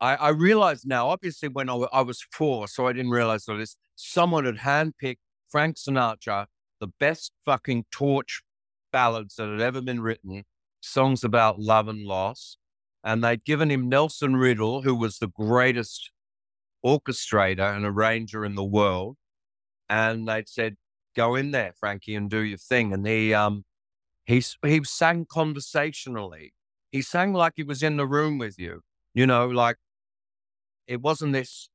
[0.00, 3.76] I, I realized now, obviously, when I was four, so I didn't realize all this,
[3.96, 5.18] someone had handpicked
[5.50, 6.46] Frank Sinatra,
[6.80, 8.42] the best fucking torch
[8.92, 10.44] ballads that had ever been written,
[10.80, 12.56] songs about love and loss.
[13.04, 16.10] And they'd given him Nelson Riddle, who was the greatest
[16.84, 19.16] orchestrator and arranger in the world.
[19.88, 20.76] And they'd said,
[21.16, 22.92] go in there, Frankie, and do your thing.
[22.92, 23.64] And he, um,
[24.24, 26.54] he, he sang conversationally.
[26.92, 28.82] He sang like he was in the room with you,
[29.14, 29.76] you know, like
[30.86, 31.68] it wasn't this,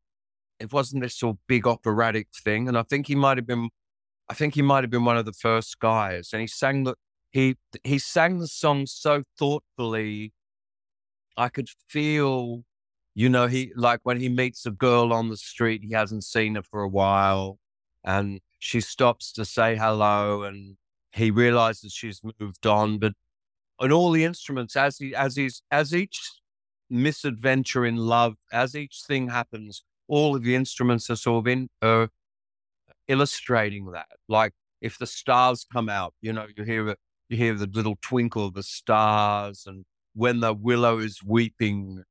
[0.59, 2.67] it wasn't this sort of big operatic thing.
[2.67, 3.69] And I think he might have been,
[4.29, 6.29] I think he might have been one of the first guys.
[6.33, 6.95] And he sang the,
[7.31, 10.33] he, he sang the song so thoughtfully.
[11.37, 12.63] I could feel
[13.15, 16.55] you know, he like when he meets a girl on the street, he hasn't seen
[16.55, 17.59] her for a while,
[18.03, 20.75] and she stops to say hello, and
[21.13, 22.99] he realizes she's moved on.
[22.99, 23.13] But
[23.79, 26.19] on all the instruments, as he as he's as each
[26.89, 31.69] misadventure in love, as each thing happens, all of the instruments are sort of in
[31.81, 32.07] uh,
[33.07, 34.07] illustrating that.
[34.27, 36.99] Like if the stars come out, you know, you hear it,
[37.29, 42.03] you hear the little twinkle of the stars, and when the willow is weeping,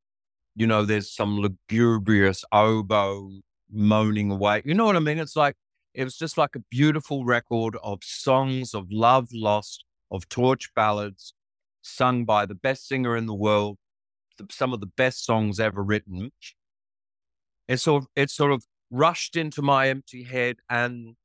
[0.54, 3.30] you know, there's some lugubrious oboe
[3.70, 4.62] moaning away.
[4.64, 5.18] You know what I mean?
[5.18, 5.56] It's like,
[5.94, 11.34] it was just like a beautiful record of songs of love lost, of torch ballads
[11.82, 13.78] sung by the best singer in the world,
[14.50, 16.30] some of the best songs ever written.
[17.68, 21.16] It sort of, it sort of rushed into my empty head and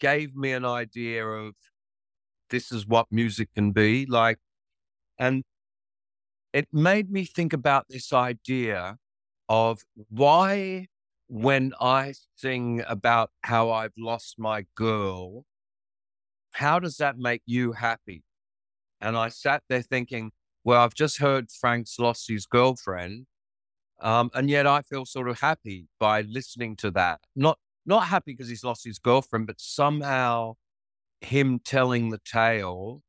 [0.00, 1.54] gave me an idea of
[2.50, 4.38] this is what music can be like.
[5.18, 5.44] And
[6.52, 8.96] it made me think about this idea
[9.48, 10.86] of why,
[11.28, 15.44] when I sing about how I've lost my girl,
[16.52, 18.24] how does that make you happy?
[19.00, 20.32] And I sat there thinking,
[20.64, 23.26] well, I've just heard Frank's lost his girlfriend.
[24.00, 27.20] Um, and yet I feel sort of happy by listening to that.
[27.36, 30.54] Not not happy because he's lost his girlfriend, but somehow
[31.20, 33.02] him telling the tale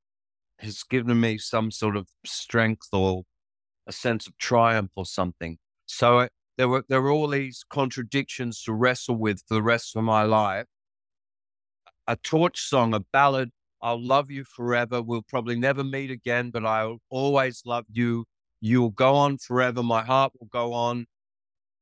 [0.60, 3.24] has given me some sort of strength or
[3.92, 5.58] a sense of triumph or something.
[5.86, 6.28] So
[6.58, 10.24] there were there were all these contradictions to wrestle with for the rest of my
[10.24, 10.66] life.
[12.08, 13.52] A torch song, a ballad,
[13.82, 15.02] I'll love you forever.
[15.02, 18.26] We'll probably never meet again, but I'll always love you.
[18.62, 19.84] You'll go on forever.
[19.84, 21.06] My heart will go on.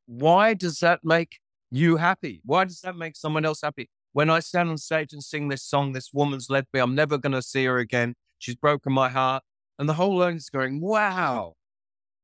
[0.08, 1.38] Why does that make
[1.70, 2.42] you happy?
[2.44, 3.90] Why does that make someone else happy?
[4.14, 6.80] When I stand on stage and sing this song, this woman's left me.
[6.80, 8.16] I'm never going to see her again.
[8.40, 9.44] She's broken my heart.
[9.78, 11.54] And the whole audience going, wow,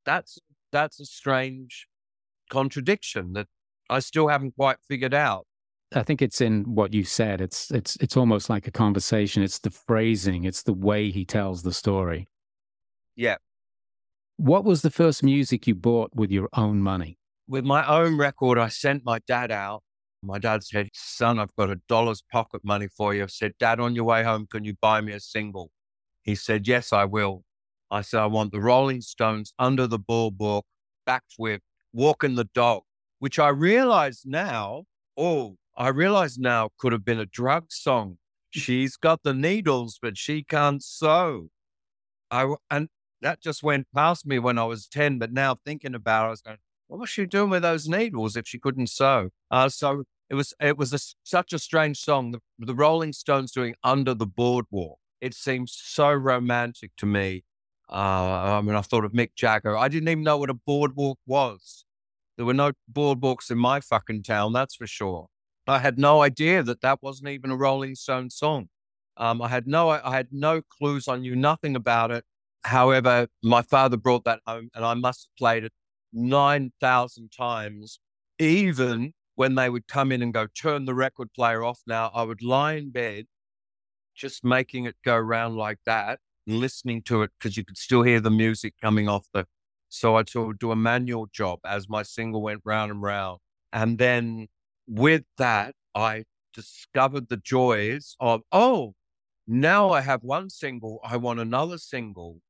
[0.06, 0.38] that's,
[0.72, 1.86] that's a strange
[2.50, 3.48] contradiction that
[3.90, 5.46] I still haven't quite figured out.
[5.94, 7.40] I think it's in what you said.
[7.40, 9.42] It's it's it's almost like a conversation.
[9.42, 10.44] It's the phrasing.
[10.44, 12.28] It's the way he tells the story.
[13.14, 13.36] Yeah.
[14.36, 17.18] What was the first music you bought with your own money?
[17.48, 19.84] With my own record, I sent my dad out.
[20.22, 23.78] My dad said, "Son, I've got a dollar's pocket money for you." I said, "Dad,
[23.78, 25.70] on your way home, can you buy me a single?"
[26.22, 27.44] He said, "Yes, I will."
[27.90, 30.66] I said, "I want the Rolling Stones under the boardwalk,
[31.04, 31.60] backed with
[31.92, 32.82] Walking the Dog,"
[33.18, 34.84] which I realize now.
[35.16, 38.18] Oh, I realize now could have been a drug song.
[38.50, 41.48] She's got the needles, but she can't sew.
[42.30, 42.88] I and
[43.22, 45.18] that just went past me when I was ten.
[45.18, 48.36] But now thinking about it, I was going, what was she doing with those needles
[48.36, 49.30] if she couldn't sew?
[49.50, 52.32] Uh, so it was it was a, such a strange song.
[52.32, 57.44] The, the Rolling Stones doing "Under the Boardwalk." It seems so romantic to me.
[57.88, 59.76] Uh, I mean, I thought of Mick Jagger.
[59.76, 61.84] I didn't even know what a boardwalk was.
[62.36, 65.28] There were no boardwalks in my fucking town, that's for sure.
[65.68, 68.68] I had no idea that that wasn't even a Rolling Stone song.
[69.16, 71.08] Um, I had no, I had no clues.
[71.08, 72.24] I knew nothing about it.
[72.64, 75.72] However, my father brought that home, and I must have played it
[76.12, 78.00] nine thousand times.
[78.38, 82.22] Even when they would come in and go, "Turn the record player off now," I
[82.24, 83.26] would lie in bed,
[84.14, 88.02] just making it go round like that, and listening to it because you could still
[88.02, 89.46] hear the music coming off the.
[89.88, 93.38] So I would do a manual job as my single went round and round,
[93.72, 94.48] and then
[94.86, 98.94] with that, I discovered the joys of, oh,
[99.46, 102.40] now I have one single, I want another single.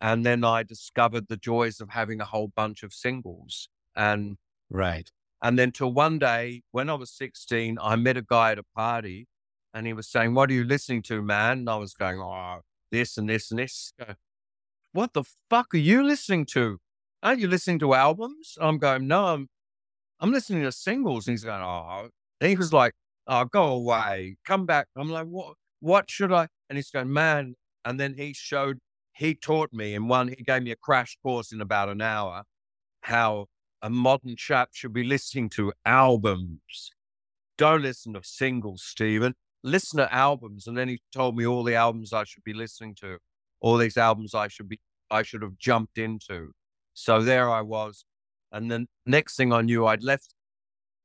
[0.00, 3.68] And then I discovered the joys of having a whole bunch of singles.
[3.94, 4.36] And
[4.68, 5.08] right.
[5.40, 8.64] And then till one day when I was 16, I met a guy at a
[8.74, 9.28] party
[9.72, 11.58] and he was saying, What are you listening to, man?
[11.58, 12.60] And I was going, Oh,
[12.92, 13.92] this and this and this.
[14.92, 16.78] What the fuck are you listening to?
[17.22, 18.56] Aren't you listening to albums?
[18.60, 19.48] I'm going, No, I'm
[20.22, 21.26] I'm listening to singles.
[21.26, 22.08] And he's going, oh,
[22.40, 22.92] and he was like,
[23.26, 24.86] oh, go away, come back.
[24.96, 26.46] I'm like, what, what should I?
[26.70, 27.56] And he's going, man.
[27.84, 28.78] And then he showed,
[29.12, 32.44] he taught me in one, he gave me a crash course in about an hour
[33.02, 33.46] how
[33.82, 36.92] a modern chap should be listening to albums.
[37.58, 39.34] Don't listen to singles, Stephen.
[39.62, 40.66] Listen to albums.
[40.66, 43.18] And then he told me all the albums I should be listening to,
[43.60, 46.52] all these albums I should be, I should have jumped into.
[46.94, 48.04] So there I was
[48.52, 50.34] and then next thing I knew, I'd left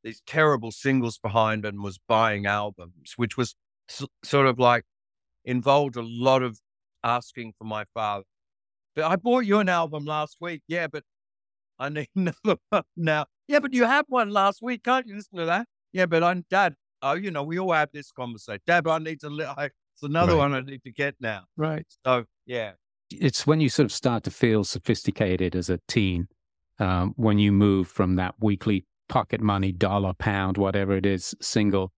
[0.04, 3.56] these terrible singles behind and was buying albums, which was
[3.90, 4.84] s- sort of like
[5.46, 6.60] involved a lot of
[7.04, 8.26] asking for my father.
[8.96, 10.62] But I bought you an album last week.
[10.68, 11.04] Yeah, but
[11.80, 13.28] I need another one now.
[13.48, 14.84] Yeah, but you had one last week.
[14.84, 15.68] Can't you listen to that?
[15.94, 16.76] Yeah, but I'm dad.
[17.02, 18.62] Oh, you know, we all have this conversation.
[18.66, 20.40] Dad, I need to, li- I, it's another right.
[20.40, 21.44] one I need to get now.
[21.56, 21.86] Right.
[22.06, 22.74] So, yeah.
[23.12, 26.28] It's when you sort of start to feel sophisticated as a teen
[26.80, 31.92] um, when you move from that weekly pocket money, dollar, pound, whatever it is, single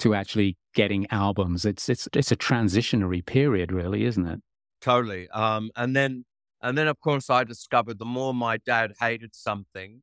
[0.00, 1.64] to actually getting albums.
[1.64, 4.40] It's it's it's a transitionary period, really, isn't it?
[4.80, 5.28] Totally.
[5.30, 6.24] Um, and then
[6.60, 10.02] and then of course I discovered the more my dad hated something,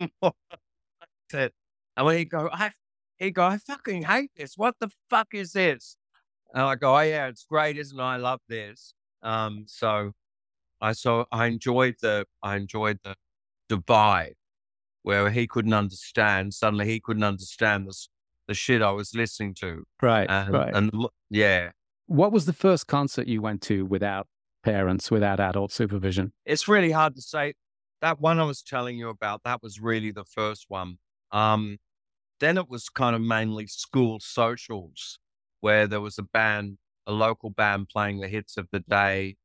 [0.22, 1.52] more i said
[1.96, 2.72] and when he go, I
[3.18, 4.54] he go, I fucking hate this.
[4.56, 5.96] What the fuck is this?
[6.54, 8.02] And I go, oh yeah, it's great, isn't it?
[8.02, 8.94] I love this.
[9.22, 10.12] Um, so
[10.80, 13.16] I saw, I enjoyed the I enjoyed the
[13.68, 14.34] divide
[15.02, 16.54] where he couldn't understand.
[16.54, 17.94] Suddenly he couldn't understand the,
[18.48, 19.84] the shit I was listening to.
[20.02, 20.28] Right.
[20.28, 20.74] And, right.
[20.74, 20.90] And
[21.30, 21.70] yeah.
[22.06, 24.26] What was the first concert you went to without
[24.64, 26.32] parents, without adult supervision?
[26.44, 27.54] It's really hard to say.
[28.02, 30.98] That one I was telling you about, that was really the first one.
[31.32, 31.78] Um,
[32.40, 35.18] then it was kind of mainly school socials
[35.60, 39.36] where there was a band, a local band playing the hits of the day.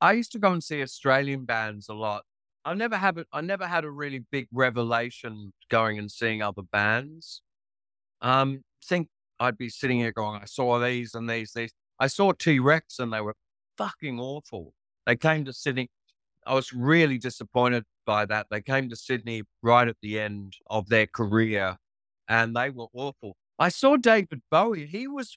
[0.00, 2.24] I used to go and see Australian bands a lot
[2.64, 7.42] I never had I never had a really big revelation going and seeing other bands.
[8.20, 11.72] Um, think I'd be sitting here going, I saw these and these, these.
[11.98, 13.36] I saw T Rex and they were
[13.78, 14.74] fucking awful.
[15.06, 15.88] They came to Sydney.
[16.46, 18.46] I was really disappointed by that.
[18.50, 21.76] They came to Sydney right at the end of their career
[22.30, 23.36] and they were awful.
[23.58, 24.86] I saw David Bowie.
[24.86, 25.36] He was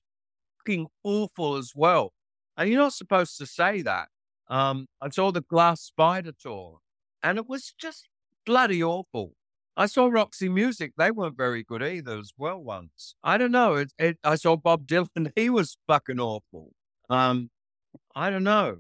[0.60, 2.14] fucking awful as well.
[2.56, 4.08] And you're not supposed to say that.
[4.48, 6.78] Um, I saw the Glass Spider tour
[7.24, 8.08] and it was just
[8.46, 9.34] bloody awful.
[9.76, 10.94] I saw Roxy Music.
[10.96, 13.16] They weren't very good either as well once.
[13.24, 13.74] I don't know.
[13.74, 15.32] It, it, I saw Bob Dylan.
[15.36, 16.74] He was fucking awful.
[17.10, 17.50] Um,
[18.16, 18.78] I don't know.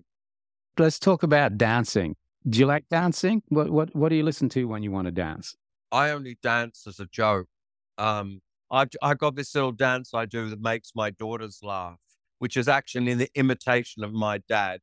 [0.77, 2.15] Let's talk about dancing.
[2.47, 3.41] Do you like dancing?
[3.47, 5.55] What, what, what do you listen to when you want to dance?
[5.91, 7.47] I only dance as a joke.
[7.97, 8.41] Um,
[8.71, 11.97] I, I got this little dance I do that makes my daughters laugh,
[12.39, 14.79] which is actually the imitation of my dad.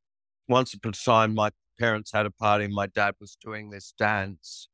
[0.48, 3.94] Once upon a time, my parents had a party and my dad was doing this
[3.98, 4.68] dance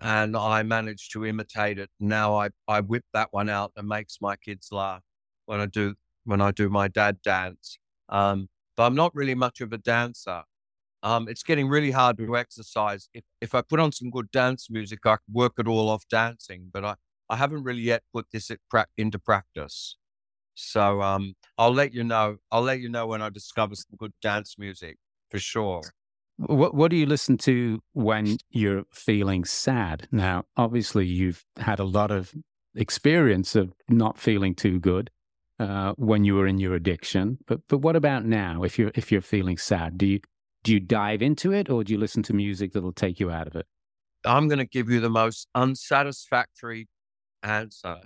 [0.00, 1.90] and I managed to imitate it.
[2.00, 5.02] Now I, I whip that one out and makes my kids laugh
[5.46, 5.94] when I do
[6.24, 7.78] when I do my dad dance.
[8.08, 10.42] Um, but I'm not really much of a dancer.
[11.02, 13.08] Um, it's getting really hard to exercise.
[13.14, 16.04] If if I put on some good dance music, I can work it all off
[16.10, 16.70] dancing.
[16.72, 16.94] But I,
[17.30, 19.96] I haven't really yet put this pra- into practice.
[20.54, 22.36] So um, I'll let you know.
[22.50, 24.98] I'll let you know when I discover some good dance music
[25.30, 25.82] for sure.
[26.36, 30.08] What What do you listen to when you're feeling sad?
[30.10, 32.34] Now, obviously, you've had a lot of
[32.74, 35.10] experience of not feeling too good
[35.58, 37.38] uh, when you were in your addiction.
[37.46, 38.64] But but what about now?
[38.64, 40.20] If you're if you're feeling sad, do you
[40.62, 43.46] do you dive into it, or do you listen to music that'll take you out
[43.46, 43.66] of it?
[44.24, 46.88] I'm going to give you the most unsatisfactory
[47.42, 48.00] answer.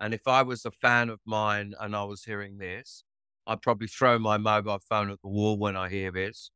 [0.00, 3.04] And if I was a fan of mine and I was hearing this,
[3.46, 6.50] I'd probably throw my mobile phone at the wall when I hear this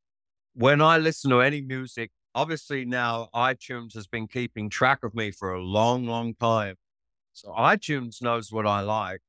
[0.53, 5.31] when I listen to any music, obviously now iTunes has been keeping track of me
[5.31, 6.75] for a long, long time.
[7.33, 9.21] So iTunes knows what I like.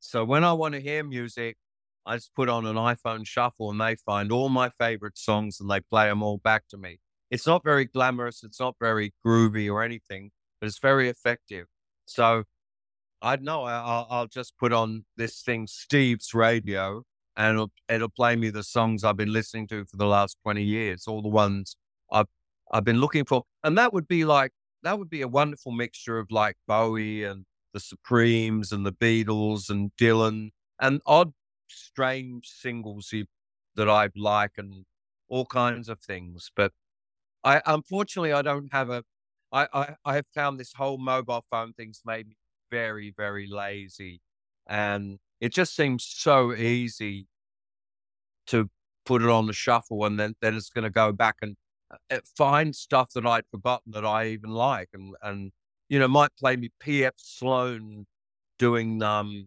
[0.00, 1.56] So when I want to hear music,
[2.06, 5.70] I just put on an iPhone shuffle and they find all my favorite songs and
[5.70, 6.98] they play them all back to me.
[7.30, 8.42] It's not very glamorous.
[8.42, 11.66] It's not very groovy or anything, but it's very effective.
[12.06, 12.44] So
[13.22, 17.02] I know I'll, I'll just put on this thing, Steve's radio,
[17.36, 20.62] and it'll, it'll play me the songs I've been listening to for the last 20
[20.62, 21.76] years, all the ones
[22.12, 22.26] I've,
[22.70, 23.44] I've been looking for.
[23.62, 24.52] And that would be like,
[24.82, 29.70] that would be a wonderful mixture of like Bowie and the Supremes and the Beatles
[29.70, 30.50] and Dylan
[30.80, 31.32] and odd,
[31.66, 33.12] strange singles
[33.74, 34.84] that I like and
[35.28, 36.50] all kinds of things.
[36.54, 36.72] But
[37.42, 39.02] I, unfortunately, I don't have a,
[39.54, 42.36] I, I, I have found this whole mobile phone thing's made me
[42.72, 44.20] very, very lazy.
[44.66, 47.28] And it just seems so easy
[48.48, 48.68] to
[49.06, 51.54] put it on the shuffle and then, then it's going to go back and
[52.10, 54.88] uh, find stuff that I'd forgotten that I even like.
[54.92, 55.52] And, and,
[55.88, 57.14] you know, might play me P.F.
[57.16, 58.06] Sloan
[58.58, 59.46] doing um,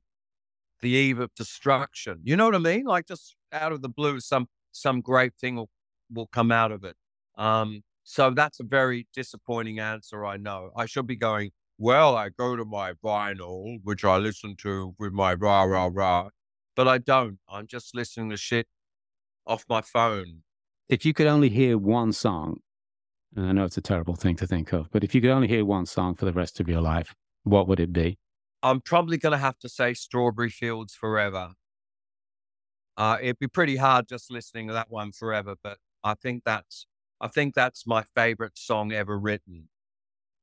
[0.81, 2.21] The Eve of Destruction.
[2.23, 2.85] You know what I mean?
[2.85, 5.69] Like just out of the blue, some, some great thing will,
[6.13, 6.95] will come out of it.
[7.35, 10.25] Um, so that's a very disappointing answer.
[10.25, 14.55] I know I should be going, well, I go to my vinyl, which I listen
[14.59, 16.29] to with my rah, rah, rah,
[16.73, 17.37] but I don't.
[17.49, 18.65] I'm just listening to shit
[19.45, 20.43] off my phone.
[20.87, 22.61] If you could only hear one song,
[23.35, 25.49] and I know it's a terrible thing to think of, but if you could only
[25.49, 28.17] hear one song for the rest of your life, what would it be?
[28.63, 31.51] I'm probably going to have to say Strawberry Fields Forever.
[32.95, 36.87] Uh, it'd be pretty hard just listening to that one forever, but I think that's
[37.19, 39.69] I think that's my favorite song ever written.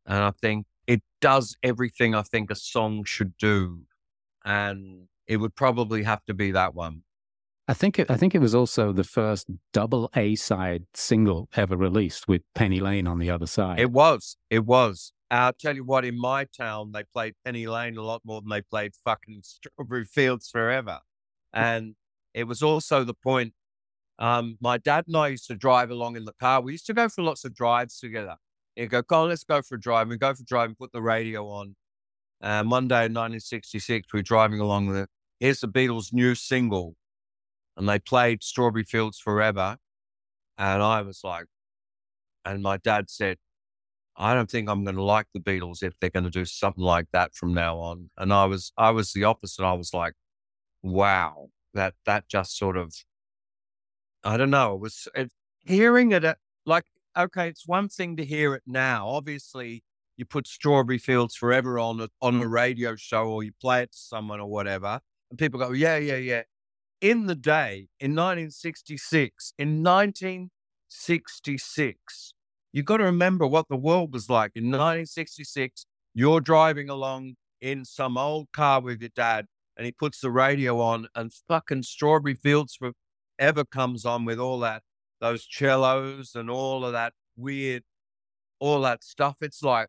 [0.07, 3.83] And I think it does everything I think a song should do.
[4.45, 7.03] And it would probably have to be that one.
[7.67, 11.77] I think it, I think it was also the first double A side single ever
[11.77, 13.81] released with Penny Lane on the other side.
[13.81, 14.37] It was.
[14.51, 15.13] It was.
[15.31, 18.51] I'll tell you what, in my town, they played Penny Lane a lot more than
[18.51, 21.01] they played fucking Strawberry Fields Forever.
[21.53, 21.95] And
[22.35, 23.55] it was also the point.
[24.19, 26.61] Um, my dad and I used to drive along in the car.
[26.61, 28.37] We used to go for lots of drives together.
[28.77, 30.09] You go, Colin, let's go for a drive.
[30.09, 31.77] We go for a drive and put the radio on.
[32.41, 35.07] And one day in 1966, we are driving along the,
[35.41, 36.97] here's the Beatles' new single.
[37.77, 39.79] And they played Strawberry Fields Forever.
[40.59, 41.47] And I was like,
[42.45, 43.39] and my dad said,
[44.17, 46.85] I don't think I'm going to like the Beatles if they're going to do something
[46.85, 48.11] like that from now on.
[48.17, 49.65] And I was, I was the opposite.
[49.65, 50.13] I was like,
[50.83, 52.95] wow, that, that just sort of,
[54.25, 54.75] I don't know.
[54.75, 55.31] It was it,
[55.65, 56.85] hearing it, at, like
[57.17, 59.09] okay, it's one thing to hear it now.
[59.09, 59.83] Obviously,
[60.17, 63.93] you put Strawberry Fields Forever on a, on a radio show or you play it
[63.93, 65.01] to someone or whatever,
[65.31, 66.43] and people go, yeah, yeah, yeah.
[67.01, 72.35] In the day, in 1966, in 1966,
[72.73, 74.53] you've got to remember what the world was like.
[74.55, 79.47] In 1966, you're driving along in some old car with your dad,
[79.77, 82.79] and he puts the radio on, and fucking Strawberry Fields
[83.39, 84.83] ever comes on with all that,
[85.21, 87.83] those cellos and all of that weird,
[88.59, 89.37] all that stuff.
[89.41, 89.89] It's like,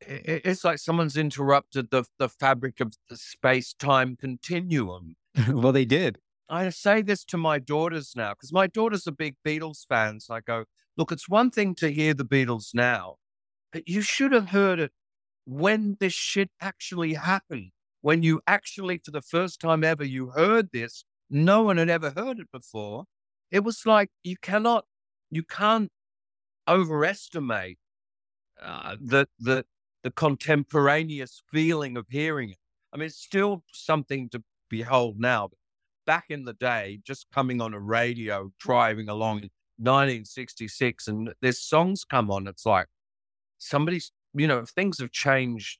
[0.00, 5.16] it's like someone's interrupted the, the fabric of the space time continuum.
[5.48, 6.18] well, they did.
[6.48, 10.28] I say this to my daughters now because my daughters are big Beatles fans.
[10.30, 10.64] I go,
[10.96, 13.16] look, it's one thing to hear the Beatles now,
[13.72, 14.92] but you should have heard it
[15.46, 17.70] when this shit actually happened.
[18.02, 21.04] When you actually, for the first time ever, you heard this,
[21.34, 23.04] no one had ever heard it before.
[23.50, 24.84] It was like you cannot,
[25.30, 25.90] you can't
[26.68, 27.78] overestimate
[28.62, 29.64] uh, the the
[30.02, 32.58] the contemporaneous feeling of hearing it.
[32.92, 35.48] I mean, it's still something to behold now.
[35.48, 35.58] But
[36.06, 41.60] back in the day, just coming on a radio, driving along in 1966, and there's
[41.60, 42.86] songs come on, it's like
[43.58, 45.78] somebody's, you know, things have changed.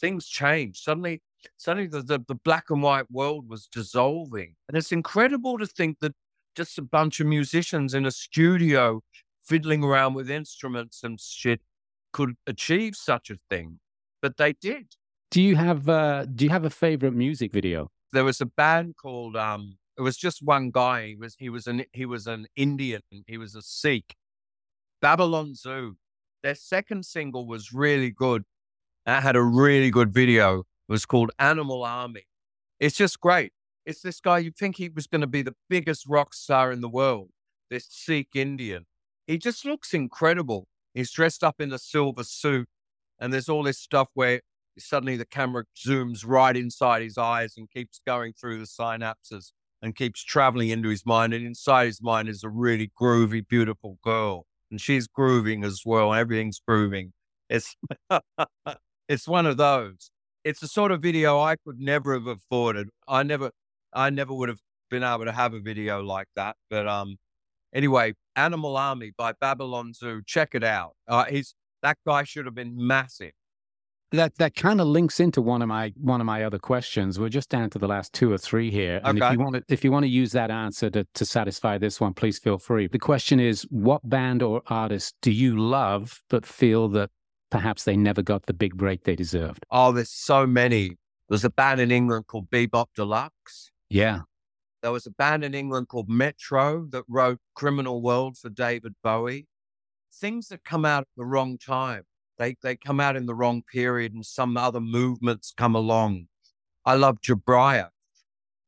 [0.00, 0.80] Things change.
[0.82, 1.22] Suddenly,
[1.56, 4.54] suddenly the, the, the black and white world was dissolving.
[4.68, 6.12] And it's incredible to think that
[6.54, 9.00] just a bunch of musicians in a studio
[9.44, 11.60] fiddling around with instruments and shit
[12.12, 13.80] could achieve such a thing.
[14.20, 14.94] But they did.
[15.30, 17.90] Do you have uh, do you have a favorite music video?
[18.12, 21.08] There was a band called um it was just one guy.
[21.08, 23.02] He was he was an he was an Indian.
[23.26, 24.14] He was a Sikh.
[25.00, 25.96] Babylon Zoo.
[26.42, 28.44] Their second single was really good.
[29.06, 30.64] That had a really good video.
[30.88, 32.26] Was called Animal Army.
[32.80, 33.52] It's just great.
[33.84, 36.80] It's this guy, you'd think he was going to be the biggest rock star in
[36.80, 37.30] the world,
[37.70, 38.86] this Sikh Indian.
[39.26, 40.66] He just looks incredible.
[40.94, 42.68] He's dressed up in a silver suit,
[43.18, 44.40] and there's all this stuff where
[44.78, 49.96] suddenly the camera zooms right inside his eyes and keeps going through the synapses and
[49.96, 51.34] keeps traveling into his mind.
[51.34, 54.46] And inside his mind is a really groovy, beautiful girl.
[54.70, 56.14] And she's grooving as well.
[56.14, 57.12] Everything's grooving.
[57.50, 57.76] It's
[59.08, 60.10] it's one of those.
[60.44, 62.88] It's the sort of video I could never have afforded.
[63.06, 63.50] I never
[63.92, 66.56] I never would have been able to have a video like that.
[66.70, 67.16] But um
[67.72, 70.22] anyway, Animal Army by Babylon Zoo.
[70.26, 70.92] Check it out.
[71.08, 73.32] Uh, he's that guy should have been massive
[74.12, 77.18] that that kind of links into one of my one of my other questions.
[77.18, 79.26] We're just down to the last two or three here, and okay.
[79.26, 82.00] if you want to if you want to use that answer to to satisfy this
[82.00, 82.86] one, please feel free.
[82.86, 87.10] The question is, what band or artist do you love but feel that
[87.52, 89.64] perhaps they never got the big break they deserved?
[89.70, 90.96] Oh, there's so many.
[91.28, 93.70] There's a band in England called Be-Bop Deluxe.
[93.88, 94.22] Yeah.
[94.82, 99.46] There was a band in England called Metro that wrote Criminal World for David Bowie.
[100.12, 102.02] Things that come out at the wrong time
[102.38, 106.26] they they come out in the wrong period, and some other movements come along.
[106.84, 107.90] I love Jobriath.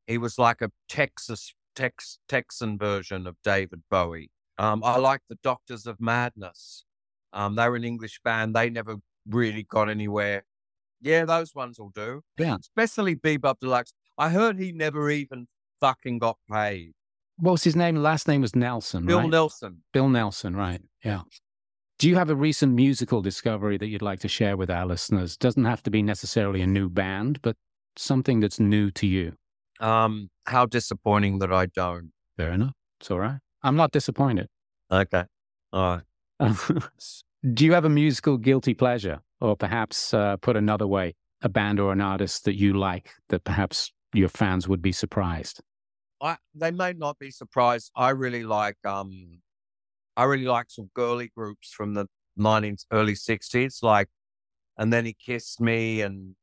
[0.06, 4.30] He was like a Texas Tex, Texan version of David Bowie.
[4.58, 6.83] Um, I like the Doctors of Madness.
[7.34, 8.54] Um, they were an English band.
[8.54, 8.96] They never
[9.28, 10.44] really got anywhere.
[11.02, 12.22] Yeah, those ones will do.
[12.38, 12.56] Yeah.
[12.60, 13.92] Especially Be-Bop Deluxe.
[14.16, 15.48] I heard he never even
[15.80, 16.92] fucking got paid.
[17.36, 17.96] What was his name?
[17.96, 19.04] Last name was Nelson.
[19.04, 19.28] Bill right?
[19.28, 19.82] Nelson.
[19.92, 20.80] Bill Nelson, right.
[21.04, 21.22] Yeah.
[21.98, 25.36] Do you have a recent musical discovery that you'd like to share with our listeners?
[25.36, 27.56] Doesn't have to be necessarily a new band, but
[27.96, 29.34] something that's new to you.
[29.80, 32.12] Um, how disappointing that I don't.
[32.36, 32.74] Fair enough.
[33.00, 33.40] It's all right.
[33.62, 34.48] I'm not disappointed.
[34.90, 35.24] Okay.
[35.72, 36.02] All right.
[37.54, 39.20] Do you have a musical guilty pleasure?
[39.40, 43.44] Or perhaps uh, put another way, a band or an artist that you like that
[43.44, 45.60] perhaps your fans would be surprised?
[46.20, 47.90] I, they may not be surprised.
[47.94, 49.40] I really like um,
[50.16, 52.06] I really like some girly groups from the
[52.38, 54.08] 90s, early 60s, like,
[54.78, 56.34] and then he kissed me and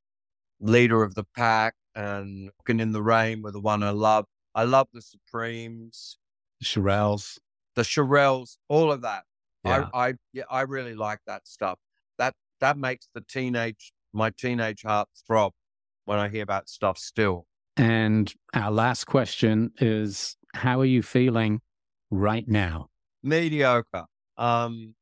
[0.59, 4.25] leader of the pack and walking in the rain with the one I love.
[4.53, 6.17] I love the Supremes,
[6.59, 7.39] the Shirelles,
[7.75, 9.23] the Shirelles, all of that.
[9.63, 9.89] Yeah.
[9.93, 11.79] I, I, yeah, I really like that stuff.
[12.17, 15.53] That, that makes the teenage, my teenage heart throb
[16.05, 17.45] when I hear about stuff still.
[17.77, 21.61] And our last question is, how are you feeling
[22.09, 22.89] right now?
[23.23, 24.05] mediocre.
[24.37, 24.95] Um,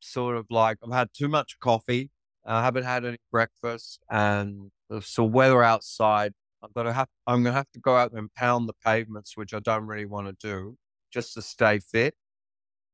[0.00, 2.10] sort of like I've had too much coffee.
[2.46, 6.32] I haven't had any breakfast, and the so weather outside.
[6.62, 9.60] I'm gonna have I'm gonna have to go out and pound the pavements, which I
[9.60, 10.76] don't really want to do,
[11.12, 12.14] just to stay fit.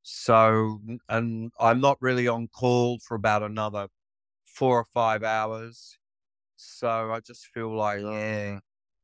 [0.04, 3.88] So, and I'm not really on call for about another
[4.44, 5.98] four or five hours.
[6.56, 8.58] So I just feel like, yeah,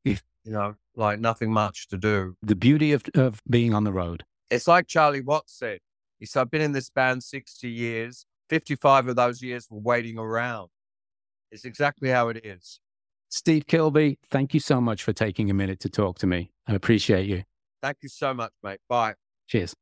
[0.05, 2.36] you know, like nothing much to do.
[2.42, 5.78] The beauty of of being on the road it's like Charlie Watts said.
[6.18, 8.26] He said, I've been in this band 60 years.
[8.51, 10.68] 55 of those years were waiting around.
[11.51, 12.80] It's exactly how it is.
[13.28, 16.51] Steve Kilbey, thank you so much for taking a minute to talk to me.
[16.66, 17.44] I appreciate you.
[17.80, 18.80] Thank you so much, mate.
[18.88, 19.14] Bye.
[19.46, 19.72] Cheers.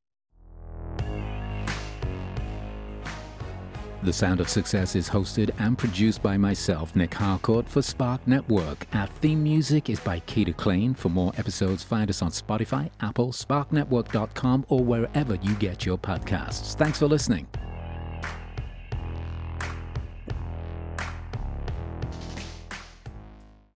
[4.02, 8.86] The Sound of Success is hosted and produced by myself, Nick Harcourt, for Spark Network.
[8.92, 10.94] Our theme music is by Keita Klein.
[10.94, 16.76] For more episodes, find us on Spotify, Apple, SparkNetwork.com, or wherever you get your podcasts.
[16.76, 17.48] Thanks for listening.